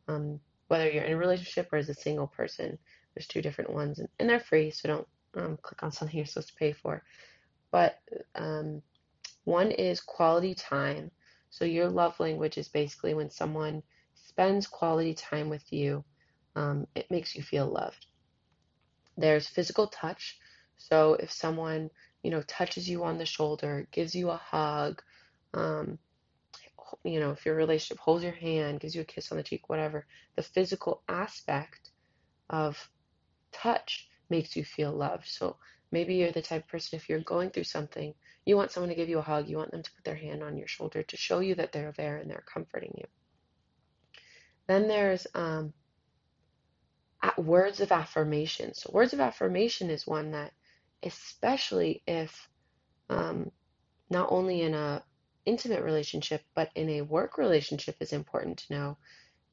um, 0.08 0.40
whether 0.66 0.90
you're 0.90 1.04
in 1.04 1.12
a 1.12 1.16
relationship 1.16 1.72
or 1.72 1.78
as 1.78 1.88
a 1.88 1.94
single 1.94 2.26
person. 2.26 2.78
There's 3.14 3.28
two 3.28 3.42
different 3.42 3.72
ones, 3.72 4.00
and, 4.00 4.08
and 4.18 4.28
they're 4.28 4.40
free, 4.40 4.70
so 4.72 4.88
don't 4.88 5.08
um, 5.34 5.58
click 5.62 5.82
on 5.82 5.92
something 5.92 6.16
you're 6.16 6.26
supposed 6.26 6.48
to 6.48 6.54
pay 6.54 6.72
for. 6.72 7.04
But 7.70 8.00
um, 8.34 8.82
one 9.44 9.70
is 9.70 10.00
quality 10.00 10.54
time. 10.54 11.10
So 11.50 11.64
your 11.64 11.88
love 11.88 12.18
language 12.18 12.58
is 12.58 12.68
basically 12.68 13.14
when 13.14 13.30
someone 13.30 13.82
spends 14.38 14.68
quality 14.68 15.14
time 15.14 15.48
with 15.48 15.72
you, 15.72 16.04
um, 16.54 16.86
it 16.94 17.10
makes 17.10 17.34
you 17.34 17.42
feel 17.42 17.66
loved. 17.66 18.06
There's 19.16 19.48
physical 19.48 19.88
touch. 19.88 20.38
So 20.76 21.14
if 21.14 21.32
someone 21.32 21.90
you 22.22 22.30
know 22.30 22.42
touches 22.42 22.88
you 22.88 23.02
on 23.02 23.18
the 23.18 23.26
shoulder, 23.26 23.88
gives 23.90 24.14
you 24.14 24.30
a 24.30 24.36
hug, 24.36 25.02
um, 25.54 25.98
you 27.02 27.18
know, 27.18 27.32
if 27.32 27.44
your 27.46 27.56
relationship 27.56 27.98
holds 27.98 28.22
your 28.22 28.32
hand, 28.32 28.78
gives 28.78 28.94
you 28.94 29.00
a 29.00 29.12
kiss 29.12 29.32
on 29.32 29.38
the 29.38 29.42
cheek, 29.42 29.68
whatever, 29.68 30.06
the 30.36 30.44
physical 30.44 31.02
aspect 31.08 31.90
of 32.48 32.78
touch 33.50 34.08
makes 34.30 34.54
you 34.54 34.62
feel 34.62 34.92
loved. 34.92 35.26
So 35.26 35.56
maybe 35.90 36.14
you're 36.14 36.30
the 36.30 36.42
type 36.42 36.62
of 36.62 36.68
person, 36.68 36.96
if 36.96 37.08
you're 37.08 37.18
going 37.18 37.50
through 37.50 37.64
something, 37.64 38.14
you 38.46 38.56
want 38.56 38.70
someone 38.70 38.90
to 38.90 38.94
give 38.94 39.08
you 39.08 39.18
a 39.18 39.22
hug, 39.32 39.48
you 39.48 39.56
want 39.56 39.72
them 39.72 39.82
to 39.82 39.92
put 39.96 40.04
their 40.04 40.14
hand 40.14 40.44
on 40.44 40.56
your 40.56 40.68
shoulder 40.68 41.02
to 41.02 41.16
show 41.16 41.40
you 41.40 41.56
that 41.56 41.72
they're 41.72 41.92
there 41.96 42.18
and 42.18 42.30
they're 42.30 42.44
comforting 42.46 42.94
you. 42.96 43.04
Then 44.68 44.86
there's 44.86 45.26
um, 45.34 45.72
words 47.38 47.80
of 47.80 47.90
affirmation. 47.90 48.74
So, 48.74 48.90
words 48.92 49.12
of 49.12 49.20
affirmation 49.20 49.90
is 49.90 50.06
one 50.06 50.32
that, 50.32 50.52
especially 51.02 52.02
if 52.06 52.48
um, 53.08 53.50
not 54.10 54.30
only 54.30 54.62
in 54.62 54.74
a 54.74 55.02
intimate 55.46 55.82
relationship, 55.82 56.42
but 56.54 56.70
in 56.74 56.90
a 56.90 57.02
work 57.02 57.38
relationship 57.38 57.96
is 58.00 58.12
important 58.12 58.58
to 58.58 58.74
know. 58.74 58.98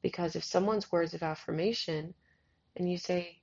Because 0.02 0.36
if 0.36 0.44
someone's 0.44 0.92
words 0.92 1.14
of 1.14 1.22
affirmation 1.22 2.14
and 2.76 2.90
you 2.90 2.98
say, 2.98 3.40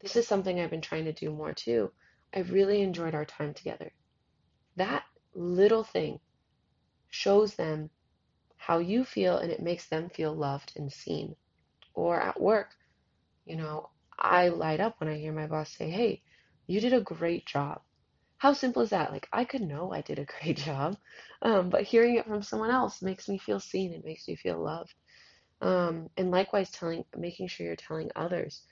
This 0.00 0.16
is 0.16 0.28
something 0.28 0.60
I've 0.60 0.70
been 0.70 0.80
trying 0.80 1.06
to 1.06 1.12
do 1.12 1.30
more 1.30 1.52
too, 1.52 1.90
I 2.32 2.40
really 2.40 2.82
enjoyed 2.82 3.14
our 3.14 3.24
time 3.24 3.54
together. 3.54 3.92
That 4.76 5.04
little 5.34 5.82
thing 5.82 6.20
shows 7.10 7.54
them 7.54 7.90
how 8.58 8.78
you 8.78 9.04
feel 9.04 9.38
and 9.38 9.50
it 9.52 9.62
makes 9.62 9.88
them 9.88 10.10
feel 10.10 10.34
loved 10.34 10.72
and 10.76 10.92
seen. 10.92 11.36
Or 11.94 12.20
at 12.20 12.40
work, 12.40 12.70
you 13.46 13.56
know, 13.56 13.90
I 14.18 14.48
light 14.48 14.80
up 14.80 15.00
when 15.00 15.08
I 15.10 15.18
hear 15.18 15.32
my 15.32 15.46
boss 15.46 15.74
say, 15.76 15.90
Hey, 15.90 16.22
you 16.66 16.80
did 16.80 16.92
a 16.94 17.00
great 17.00 17.46
job. 17.46 17.82
How 18.38 18.52
simple 18.54 18.82
is 18.82 18.90
that? 18.90 19.12
Like, 19.12 19.28
I 19.32 19.44
could 19.44 19.62
know 19.62 19.92
I 19.92 20.02
did 20.02 20.18
a 20.18 20.26
great 20.40 20.58
job, 20.58 20.96
um, 21.42 21.70
but 21.70 21.84
hearing 21.84 22.16
it 22.16 22.26
from 22.26 22.42
someone 22.42 22.70
else 22.70 23.02
makes 23.02 23.28
me 23.28 23.38
feel 23.38 23.60
seen. 23.60 23.92
It 23.94 24.04
makes 24.04 24.28
me 24.28 24.36
feel 24.36 24.62
loved. 24.62 24.94
Um, 25.60 26.08
and 26.16 26.30
likewise, 26.30 26.70
telling, 26.70 27.04
making 27.16 27.48
sure 27.48 27.66
you're 27.66 27.76
telling 27.76 28.10
others 28.16 28.62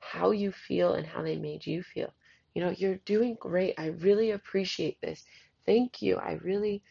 how 0.00 0.30
you 0.30 0.52
feel 0.52 0.94
and 0.94 1.06
how 1.06 1.22
they 1.22 1.36
made 1.36 1.66
you 1.66 1.82
feel. 1.82 2.12
You 2.54 2.62
know, 2.64 2.70
you're 2.70 2.98
doing 3.06 3.36
great. 3.40 3.74
I 3.78 3.86
really 3.88 4.30
appreciate 4.32 4.98
this. 5.02 5.22
Thank 5.66 6.02
you. 6.02 6.16
I 6.16 6.32
really 6.42 6.82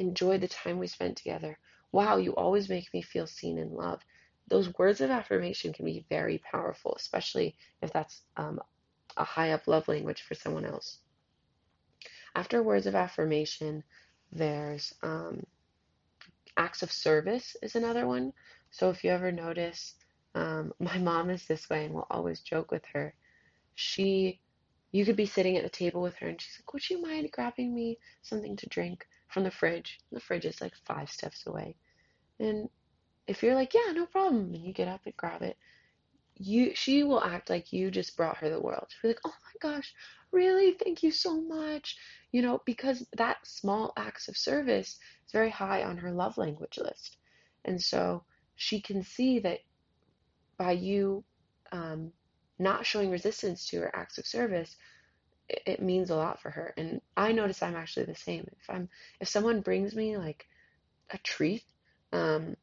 enjoy 0.00 0.38
the 0.38 0.48
time 0.48 0.78
we 0.78 0.86
spent 0.86 1.16
together. 1.16 1.58
Wow, 1.92 2.16
you 2.16 2.34
always 2.34 2.68
make 2.68 2.92
me 2.94 3.02
feel 3.02 3.26
seen 3.26 3.58
and 3.58 3.72
loved. 3.72 4.04
Those 4.48 4.72
words 4.78 5.00
of 5.00 5.10
affirmation 5.10 5.72
can 5.72 5.84
be 5.84 6.06
very 6.08 6.38
powerful, 6.38 6.94
especially 6.96 7.54
if 7.82 7.92
that's 7.92 8.22
um, 8.36 8.60
a 9.16 9.24
high 9.24 9.52
up 9.52 9.68
love 9.68 9.86
language 9.88 10.22
for 10.22 10.34
someone 10.34 10.64
else. 10.64 10.98
After 12.34 12.62
words 12.62 12.86
of 12.86 12.94
affirmation, 12.94 13.84
there's 14.32 14.94
um, 15.02 15.44
acts 16.56 16.82
of 16.82 16.90
service 16.90 17.56
is 17.62 17.76
another 17.76 18.06
one. 18.06 18.32
So 18.70 18.88
if 18.90 19.04
you 19.04 19.10
ever 19.10 19.30
notice, 19.30 19.94
um, 20.34 20.72
my 20.80 20.96
mom 20.98 21.28
is 21.28 21.44
this 21.46 21.68
way 21.68 21.84
and 21.84 21.94
we'll 21.94 22.06
always 22.10 22.40
joke 22.40 22.70
with 22.70 22.84
her. 22.94 23.14
She, 23.74 24.40
you 24.92 25.04
could 25.04 25.16
be 25.16 25.26
sitting 25.26 25.56
at 25.56 25.62
the 25.62 25.68
table 25.70 26.00
with 26.00 26.16
her 26.16 26.28
and 26.28 26.40
she's 26.40 26.58
like, 26.58 26.72
Would 26.72 26.88
you 26.88 27.02
mind 27.02 27.30
grabbing 27.32 27.74
me 27.74 27.98
something 28.22 28.56
to 28.56 28.68
drink 28.68 29.06
from 29.30 29.44
the 29.44 29.50
fridge? 29.50 29.98
The 30.12 30.20
fridge 30.20 30.44
is 30.44 30.60
like 30.60 30.74
five 30.86 31.10
steps 31.10 31.46
away. 31.46 31.76
And 32.38 32.68
if 33.26 33.42
you're 33.42 33.54
like, 33.54 33.74
Yeah, 33.74 33.92
no 33.92 34.06
problem, 34.06 34.54
and 34.54 34.64
you 34.64 34.72
get 34.72 34.88
up 34.88 35.02
and 35.04 35.16
grab 35.16 35.42
it, 35.42 35.56
you 36.36 36.74
she 36.74 37.02
will 37.02 37.22
act 37.22 37.50
like 37.50 37.72
you 37.72 37.90
just 37.90 38.16
brought 38.16 38.38
her 38.38 38.50
the 38.50 38.60
world. 38.60 38.86
She'll 38.88 39.10
be 39.10 39.14
like, 39.14 39.20
Oh 39.24 39.34
my 39.44 39.70
gosh, 39.70 39.92
really? 40.32 40.72
Thank 40.72 41.02
you 41.02 41.10
so 41.10 41.40
much. 41.40 41.96
You 42.32 42.42
know, 42.42 42.62
because 42.64 43.06
that 43.16 43.46
small 43.46 43.92
acts 43.96 44.28
of 44.28 44.36
service 44.36 44.98
is 45.26 45.32
very 45.32 45.50
high 45.50 45.84
on 45.84 45.98
her 45.98 46.12
love 46.12 46.38
language 46.38 46.78
list. 46.78 47.16
And 47.64 47.80
so 47.80 48.24
she 48.56 48.80
can 48.80 49.02
see 49.02 49.38
that 49.40 49.60
by 50.58 50.72
you 50.72 51.24
um, 51.72 52.12
not 52.58 52.84
showing 52.86 53.10
resistance 53.10 53.66
to 53.68 53.80
her 53.80 53.96
acts 53.96 54.18
of 54.18 54.26
service, 54.26 54.76
it, 55.66 55.82
means 55.82 56.10
a 56.10 56.16
lot 56.16 56.40
for 56.40 56.50
her. 56.50 56.74
And 56.76 57.00
I 57.16 57.32
notice 57.32 57.62
I'm 57.62 57.76
actually 57.76 58.06
the 58.06 58.14
same. 58.14 58.48
If 58.60 58.70
I'm 58.70 58.88
if 59.20 59.28
someone 59.28 59.60
brings 59.60 59.94
me 59.94 60.16
like 60.16 60.46
a 61.10 61.18
treat, 61.18 61.64
um, 62.12 62.56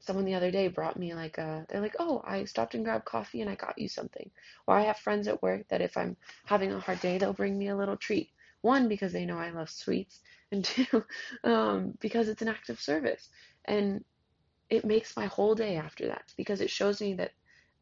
someone 0.00 0.24
the 0.24 0.34
other 0.34 0.50
day 0.50 0.68
brought 0.68 0.98
me 0.98 1.14
like 1.14 1.38
a 1.38 1.66
they're 1.68 1.80
like 1.80 1.96
oh 1.98 2.22
i 2.24 2.44
stopped 2.46 2.74
and 2.74 2.84
grabbed 2.84 3.04
coffee 3.04 3.42
and 3.42 3.50
i 3.50 3.54
got 3.54 3.78
you 3.78 3.88
something. 3.88 4.30
Or 4.66 4.76
i 4.76 4.82
have 4.82 4.98
friends 4.98 5.28
at 5.28 5.42
work 5.42 5.68
that 5.68 5.82
if 5.82 5.96
i'm 5.96 6.16
having 6.46 6.72
a 6.72 6.80
hard 6.80 7.00
day 7.00 7.18
they'll 7.18 7.32
bring 7.32 7.58
me 7.58 7.68
a 7.68 7.76
little 7.76 7.96
treat. 7.96 8.30
One 8.62 8.88
because 8.88 9.12
they 9.12 9.24
know 9.24 9.38
i 9.38 9.50
love 9.50 9.70
sweets. 9.70 10.20
And 10.52 10.64
two 10.64 11.04
um, 11.44 11.94
because 12.00 12.28
it's 12.28 12.42
an 12.42 12.48
act 12.48 12.70
of 12.70 12.80
service. 12.80 13.28
And 13.66 14.04
it 14.68 14.84
makes 14.84 15.16
my 15.16 15.26
whole 15.26 15.54
day 15.54 15.76
after 15.76 16.08
that 16.08 16.24
because 16.36 16.60
it 16.60 16.70
shows 16.70 17.00
me 17.00 17.14
that 17.14 17.30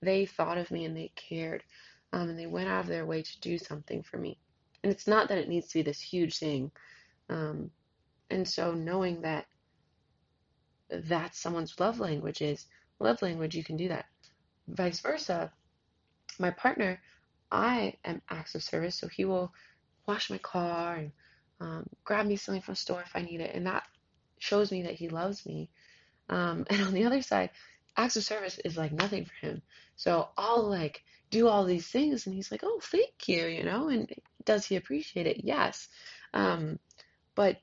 they 0.02 0.26
thought 0.26 0.58
of 0.58 0.70
me 0.70 0.84
and 0.84 0.96
they 0.96 1.10
cared 1.16 1.62
um, 2.12 2.28
and 2.28 2.38
they 2.38 2.46
went 2.46 2.68
out 2.68 2.80
of 2.80 2.86
their 2.86 3.06
way 3.06 3.22
to 3.22 3.40
do 3.40 3.58
something 3.58 4.02
for 4.02 4.18
me 4.18 4.38
and 4.82 4.92
it's 4.92 5.06
not 5.06 5.28
that 5.28 5.38
it 5.38 5.48
needs 5.48 5.68
to 5.68 5.78
be 5.78 5.82
this 5.82 6.00
huge 6.00 6.38
thing 6.38 6.70
um, 7.28 7.70
and 8.30 8.46
so 8.46 8.72
knowing 8.72 9.22
that 9.22 9.46
that's 10.90 11.38
someone's 11.38 11.78
love 11.78 12.00
language 12.00 12.42
is 12.42 12.66
love 13.00 13.22
language, 13.22 13.54
you 13.54 13.64
can 13.64 13.76
do 13.76 13.88
that. 13.88 14.06
Vice 14.68 15.00
versa, 15.00 15.52
my 16.38 16.50
partner, 16.50 17.00
I 17.50 17.94
am 18.04 18.20
acts 18.28 18.54
of 18.54 18.62
service, 18.62 18.96
so 18.96 19.08
he 19.08 19.24
will 19.24 19.52
wash 20.06 20.30
my 20.30 20.38
car 20.38 20.96
and 20.96 21.12
um, 21.60 21.86
grab 22.04 22.26
me 22.26 22.36
something 22.36 22.62
from 22.62 22.72
the 22.72 22.80
store 22.80 23.02
if 23.02 23.12
I 23.14 23.22
need 23.22 23.40
it, 23.40 23.54
and 23.54 23.66
that 23.66 23.84
shows 24.38 24.70
me 24.70 24.82
that 24.82 24.94
he 24.94 25.08
loves 25.08 25.46
me. 25.46 25.70
Um, 26.28 26.66
and 26.70 26.82
on 26.82 26.92
the 26.92 27.04
other 27.04 27.22
side, 27.22 27.50
acts 27.98 28.16
of 28.16 28.24
service 28.24 28.58
is 28.64 28.78
like 28.78 28.92
nothing 28.92 29.26
for 29.26 29.46
him. 29.46 29.60
So 29.96 30.28
I'll 30.38 30.66
like 30.68 31.02
do 31.30 31.48
all 31.48 31.64
these 31.64 31.86
things, 31.88 32.26
and 32.26 32.34
he's 32.34 32.50
like, 32.50 32.62
"Oh, 32.64 32.80
thank 32.82 33.28
you," 33.28 33.46
you 33.46 33.64
know. 33.64 33.88
And 33.88 34.10
does 34.44 34.64
he 34.64 34.76
appreciate 34.76 35.26
it? 35.26 35.44
Yes. 35.44 35.88
Um, 36.32 36.78
but 37.34 37.58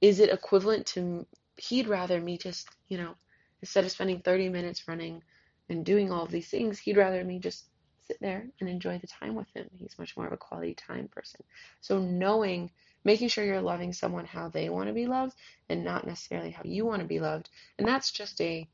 is 0.00 0.20
it 0.20 0.30
equivalent 0.30 0.86
to 0.86 1.26
he'd 1.56 1.88
rather 1.88 2.20
me 2.20 2.38
just, 2.38 2.68
you 2.88 2.98
know, 2.98 3.14
instead 3.62 3.84
of 3.84 3.90
spending 3.90 4.20
30 4.20 4.48
minutes 4.48 4.86
running 4.88 5.22
and 5.68 5.84
doing 5.84 6.12
all 6.12 6.24
of 6.24 6.30
these 6.30 6.48
things, 6.48 6.78
he'd 6.78 6.96
rather 6.96 7.22
me 7.24 7.38
just 7.38 7.66
sit 8.06 8.18
there 8.20 8.46
and 8.60 8.68
enjoy 8.68 8.98
the 8.98 9.06
time 9.06 9.34
with 9.34 9.48
him. 9.54 9.68
He's 9.78 9.98
much 9.98 10.16
more 10.16 10.26
of 10.26 10.32
a 10.32 10.36
quality 10.36 10.74
time 10.74 11.08
person. 11.08 11.40
So 11.80 11.98
knowing, 11.98 12.70
making 13.04 13.28
sure 13.28 13.44
you're 13.44 13.60
loving 13.60 13.92
someone 13.92 14.26
how 14.26 14.48
they 14.48 14.68
want 14.68 14.88
to 14.88 14.92
be 14.92 15.06
loved 15.06 15.34
and 15.68 15.84
not 15.84 16.06
necessarily 16.06 16.50
how 16.50 16.62
you 16.64 16.86
want 16.86 17.02
to 17.02 17.08
be 17.08 17.20
loved. 17.20 17.50
And 17.78 17.88
that's 17.88 18.12
just 18.12 18.40
a, 18.40 18.68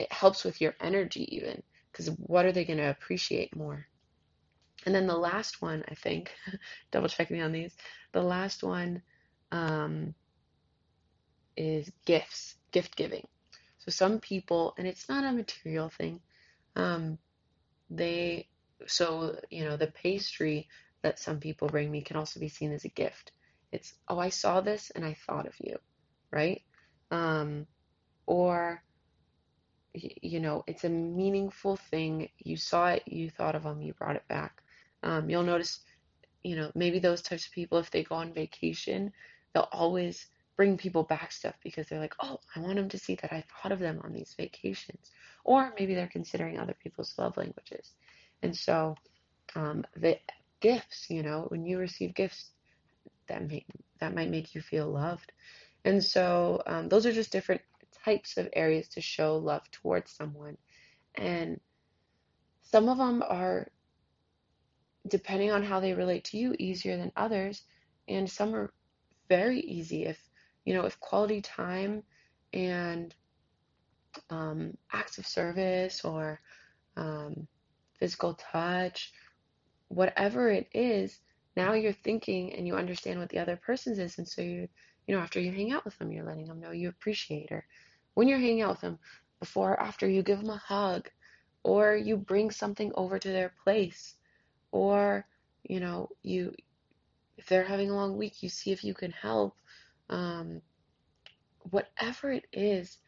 it 0.00 0.10
helps 0.10 0.44
with 0.44 0.60
your 0.62 0.74
energy 0.80 1.28
even, 1.36 1.62
because 1.92 2.08
what 2.16 2.46
are 2.46 2.52
they 2.52 2.64
going 2.64 2.78
to 2.78 2.90
appreciate 2.90 3.54
more? 3.54 3.86
And 4.86 4.94
then 4.94 5.06
the 5.06 5.16
last 5.16 5.60
one, 5.60 5.84
I 5.88 5.94
think, 5.94 6.32
double 6.90 7.08
checking 7.08 7.42
on 7.42 7.52
these, 7.52 7.76
the 8.12 8.22
last 8.22 8.62
one, 8.62 9.02
um, 9.52 10.14
is 11.54 11.92
gifts, 12.06 12.56
gift 12.72 12.96
giving. 12.96 13.26
So 13.76 13.90
some 13.90 14.20
people, 14.20 14.74
and 14.78 14.86
it's 14.86 15.06
not 15.06 15.24
a 15.24 15.32
material 15.32 15.90
thing, 15.90 16.20
um, 16.76 17.18
they, 17.90 18.48
so, 18.86 19.38
you 19.50 19.66
know, 19.66 19.76
the 19.76 19.88
pastry 19.88 20.66
that 21.02 21.18
some 21.18 21.40
people 21.40 21.68
bring 21.68 21.90
me 21.90 22.00
can 22.00 22.16
also 22.16 22.40
be 22.40 22.48
seen 22.48 22.72
as 22.72 22.86
a 22.86 22.88
gift. 22.88 23.32
It's, 23.70 23.92
oh, 24.08 24.18
I 24.18 24.30
saw 24.30 24.62
this 24.62 24.90
and 24.94 25.04
I 25.04 25.14
thought 25.26 25.46
of 25.46 25.54
you, 25.60 25.76
right? 26.30 26.62
Um, 27.10 27.66
or, 28.24 28.82
you 29.94 30.40
know, 30.40 30.64
it's 30.66 30.84
a 30.84 30.88
meaningful 30.88 31.76
thing. 31.76 32.28
You 32.38 32.56
saw 32.56 32.88
it, 32.88 33.02
you 33.06 33.30
thought 33.30 33.54
of 33.54 33.64
them, 33.64 33.82
you 33.82 33.92
brought 33.94 34.16
it 34.16 34.28
back. 34.28 34.62
Um, 35.02 35.28
you'll 35.28 35.42
notice, 35.42 35.80
you 36.42 36.56
know, 36.56 36.70
maybe 36.74 36.98
those 36.98 37.22
types 37.22 37.46
of 37.46 37.52
people, 37.52 37.78
if 37.78 37.90
they 37.90 38.04
go 38.04 38.16
on 38.16 38.32
vacation, 38.32 39.12
they'll 39.52 39.68
always 39.72 40.26
bring 40.56 40.76
people 40.76 41.02
back 41.02 41.32
stuff 41.32 41.54
because 41.64 41.88
they're 41.88 42.00
like, 42.00 42.14
oh, 42.20 42.38
I 42.54 42.60
want 42.60 42.76
them 42.76 42.88
to 42.90 42.98
see 42.98 43.14
that 43.16 43.32
I 43.32 43.42
thought 43.42 43.72
of 43.72 43.78
them 43.78 44.00
on 44.04 44.12
these 44.12 44.34
vacations. 44.36 45.10
Or 45.44 45.72
maybe 45.78 45.94
they're 45.94 46.06
considering 46.06 46.58
other 46.58 46.76
people's 46.82 47.14
love 47.18 47.36
languages. 47.36 47.92
And 48.42 48.56
so 48.56 48.94
um, 49.56 49.84
the 49.96 50.18
gifts, 50.60 51.06
you 51.08 51.22
know, 51.22 51.46
when 51.48 51.64
you 51.64 51.78
receive 51.78 52.14
gifts, 52.14 52.50
that 53.28 53.48
may, 53.48 53.64
that 54.00 54.14
might 54.14 54.30
make 54.30 54.54
you 54.54 54.60
feel 54.60 54.86
loved. 54.88 55.32
And 55.84 56.04
so 56.04 56.62
um, 56.66 56.88
those 56.88 57.06
are 57.06 57.12
just 57.12 57.32
different 57.32 57.62
types 58.04 58.36
of 58.36 58.48
areas 58.52 58.88
to 58.88 59.00
show 59.00 59.36
love 59.36 59.70
towards 59.70 60.12
someone. 60.12 60.56
And 61.14 61.60
some 62.62 62.88
of 62.88 62.98
them 62.98 63.22
are, 63.26 63.68
depending 65.08 65.50
on 65.50 65.62
how 65.62 65.80
they 65.80 65.94
relate 65.94 66.24
to 66.26 66.38
you, 66.38 66.54
easier 66.58 66.96
than 66.96 67.12
others. 67.16 67.62
And 68.08 68.30
some 68.30 68.54
are 68.54 68.72
very 69.28 69.60
easy 69.60 70.04
if 70.04 70.18
you 70.64 70.74
know, 70.74 70.84
if 70.84 70.98
quality 71.00 71.40
time 71.40 72.02
and 72.52 73.14
um, 74.28 74.76
acts 74.92 75.18
of 75.18 75.26
service 75.26 76.04
or 76.04 76.40
um, 76.96 77.46
physical 77.98 78.34
touch, 78.34 79.12
whatever 79.88 80.50
it 80.50 80.68
is, 80.74 81.18
now 81.56 81.72
you're 81.72 81.92
thinking 81.92 82.52
and 82.52 82.66
you 82.66 82.76
understand 82.76 83.18
what 83.18 83.28
the 83.30 83.38
other 83.38 83.56
person's 83.56 83.98
is, 83.98 84.18
and 84.18 84.28
so 84.28 84.42
you, 84.42 84.68
you 85.06 85.14
know, 85.14 85.20
after 85.20 85.40
you 85.40 85.52
hang 85.52 85.72
out 85.72 85.84
with 85.84 85.98
them, 85.98 86.12
you're 86.12 86.24
letting 86.24 86.46
them 86.46 86.60
know 86.60 86.70
you 86.70 86.88
appreciate 86.88 87.50
her. 87.50 87.66
When 88.14 88.28
you're 88.28 88.38
hanging 88.38 88.62
out 88.62 88.70
with 88.70 88.80
them, 88.80 88.98
before 89.38 89.72
or 89.72 89.80
after 89.80 90.08
you 90.08 90.22
give 90.22 90.38
them 90.38 90.50
a 90.50 90.56
hug, 90.56 91.08
or 91.62 91.96
you 91.96 92.16
bring 92.16 92.50
something 92.50 92.92
over 92.94 93.18
to 93.18 93.28
their 93.28 93.52
place, 93.64 94.14
or 94.72 95.26
you 95.64 95.80
know, 95.80 96.08
you 96.22 96.54
if 97.36 97.46
they're 97.46 97.64
having 97.64 97.90
a 97.90 97.96
long 97.96 98.18
week, 98.18 98.42
you 98.42 98.48
see 98.50 98.70
if 98.70 98.84
you 98.84 98.92
can 98.92 99.12
help, 99.12 99.56
um, 100.10 100.60
whatever 101.70 102.30
it 102.30 102.44
is, 102.52 102.98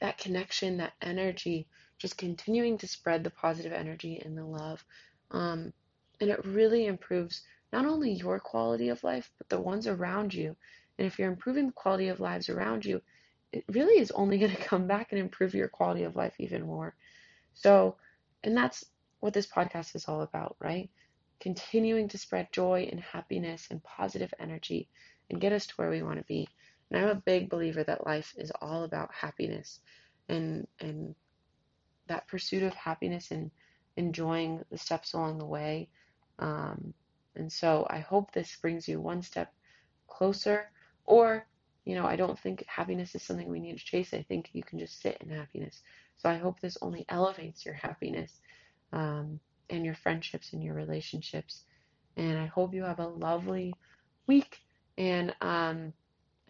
that 0.00 0.18
connection, 0.18 0.76
that 0.76 0.92
energy, 1.02 1.66
just 1.98 2.16
continuing 2.16 2.78
to 2.78 2.86
spread 2.86 3.24
the 3.24 3.30
positive 3.30 3.72
energy 3.72 4.22
and 4.24 4.38
the 4.38 4.44
love. 4.44 4.84
Um, 5.32 5.72
and 6.20 6.30
it 6.30 6.44
really 6.44 6.86
improves 6.86 7.42
not 7.72 7.86
only 7.86 8.12
your 8.12 8.38
quality 8.38 8.88
of 8.88 9.02
life, 9.04 9.30
but 9.38 9.48
the 9.48 9.60
ones 9.60 9.86
around 9.86 10.34
you. 10.34 10.56
And 10.98 11.06
if 11.06 11.18
you're 11.18 11.30
improving 11.30 11.66
the 11.66 11.72
quality 11.72 12.08
of 12.08 12.20
lives 12.20 12.48
around 12.48 12.84
you, 12.84 13.02
it 13.52 13.64
really 13.68 14.00
is 14.00 14.10
only 14.10 14.38
going 14.42 14.54
to 14.54 14.62
come 14.62 14.86
back 14.86 15.12
and 15.12 15.20
improve 15.20 15.54
your 15.54 15.68
quality 15.68 16.04
of 16.04 16.16
life 16.16 16.34
even 16.38 16.66
more. 16.66 16.94
So, 17.54 17.96
and 18.44 18.56
that's 18.56 18.84
what 19.20 19.32
this 19.32 19.46
podcast 19.46 19.96
is 19.96 20.06
all 20.06 20.22
about, 20.22 20.56
right? 20.60 20.90
Continuing 21.40 22.08
to 22.08 22.18
spread 22.18 22.52
joy 22.52 22.88
and 22.90 23.00
happiness 23.00 23.68
and 23.70 23.82
positive 23.82 24.32
energy 24.38 24.88
and 25.30 25.40
get 25.40 25.52
us 25.52 25.66
to 25.66 25.74
where 25.76 25.90
we 25.90 26.02
want 26.02 26.18
to 26.18 26.24
be. 26.24 26.48
And 26.90 27.00
I'm 27.02 27.08
a 27.08 27.14
big 27.14 27.48
believer 27.48 27.82
that 27.84 28.06
life 28.06 28.34
is 28.36 28.52
all 28.60 28.84
about 28.84 29.12
happiness 29.12 29.80
and 30.28 30.66
and 30.80 31.14
that 32.06 32.28
pursuit 32.28 32.62
of 32.62 32.74
happiness 32.74 33.30
and 33.30 33.50
enjoying 33.96 34.64
the 34.70 34.78
steps 34.78 35.12
along 35.12 35.38
the 35.38 35.44
way. 35.44 35.88
Um, 36.38 36.94
and 37.36 37.52
so 37.52 37.86
I 37.88 37.98
hope 37.98 38.32
this 38.32 38.56
brings 38.56 38.88
you 38.88 39.00
one 39.00 39.22
step 39.22 39.52
closer. 40.08 40.70
Or, 41.04 41.46
you 41.84 41.94
know, 41.94 42.06
I 42.06 42.16
don't 42.16 42.38
think 42.38 42.64
happiness 42.66 43.14
is 43.14 43.22
something 43.22 43.48
we 43.48 43.60
need 43.60 43.78
to 43.78 43.84
chase. 43.84 44.12
I 44.12 44.22
think 44.22 44.50
you 44.52 44.62
can 44.62 44.78
just 44.78 45.00
sit 45.00 45.18
in 45.20 45.30
happiness. 45.30 45.82
So 46.16 46.28
I 46.28 46.36
hope 46.36 46.60
this 46.60 46.78
only 46.82 47.04
elevates 47.08 47.64
your 47.64 47.74
happiness 47.74 48.32
um, 48.92 49.40
and 49.70 49.84
your 49.84 49.94
friendships 49.94 50.52
and 50.52 50.62
your 50.62 50.74
relationships. 50.74 51.64
And 52.16 52.38
I 52.38 52.46
hope 52.46 52.74
you 52.74 52.82
have 52.84 53.00
a 53.00 53.08
lovely 53.08 53.74
week. 54.26 54.58
And 54.98 55.34
um, 55.40 55.92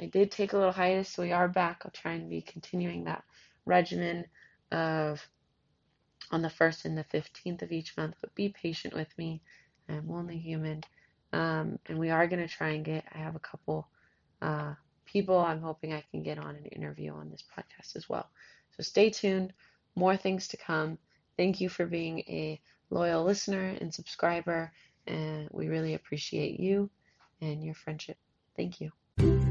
I 0.00 0.06
did 0.06 0.30
take 0.30 0.52
a 0.52 0.56
little 0.56 0.72
hiatus, 0.72 1.08
so 1.08 1.22
we 1.22 1.32
are 1.32 1.48
back. 1.48 1.82
I'll 1.84 1.90
try 1.90 2.12
and 2.12 2.30
be 2.30 2.42
continuing 2.42 3.04
that 3.04 3.24
regimen 3.64 4.26
of 4.70 5.26
on 6.30 6.42
the 6.42 6.48
1st 6.48 6.84
and 6.86 6.98
the 6.98 7.04
15th 7.04 7.62
of 7.62 7.72
each 7.72 7.96
month, 7.96 8.14
but 8.20 8.34
be 8.34 8.48
patient 8.48 8.94
with 8.94 9.16
me. 9.16 9.42
I'm 9.88 10.10
only 10.10 10.38
human. 10.38 10.82
Um, 11.32 11.78
and 11.86 11.98
we 11.98 12.10
are 12.10 12.26
going 12.26 12.46
to 12.46 12.52
try 12.52 12.70
and 12.70 12.84
get, 12.84 13.04
I 13.14 13.18
have 13.18 13.36
a 13.36 13.40
couple 13.40 13.88
uh, 14.42 14.74
people 15.04 15.38
I'm 15.38 15.60
hoping 15.60 15.92
I 15.92 16.04
can 16.10 16.22
get 16.22 16.38
on 16.38 16.56
an 16.56 16.66
interview 16.66 17.12
on 17.12 17.30
this 17.30 17.42
podcast 17.42 17.96
as 17.96 18.08
well. 18.08 18.28
So 18.76 18.82
stay 18.82 19.10
tuned. 19.10 19.52
More 19.94 20.16
things 20.16 20.48
to 20.48 20.56
come. 20.56 20.98
Thank 21.36 21.60
you 21.60 21.68
for 21.68 21.86
being 21.86 22.20
a 22.20 22.60
loyal 22.90 23.24
listener 23.24 23.76
and 23.80 23.92
subscriber. 23.92 24.72
And 25.06 25.48
we 25.52 25.68
really 25.68 25.94
appreciate 25.94 26.60
you 26.60 26.90
and 27.40 27.64
your 27.64 27.74
friendship. 27.74 28.18
Thank 28.56 28.80
you. 28.80 29.45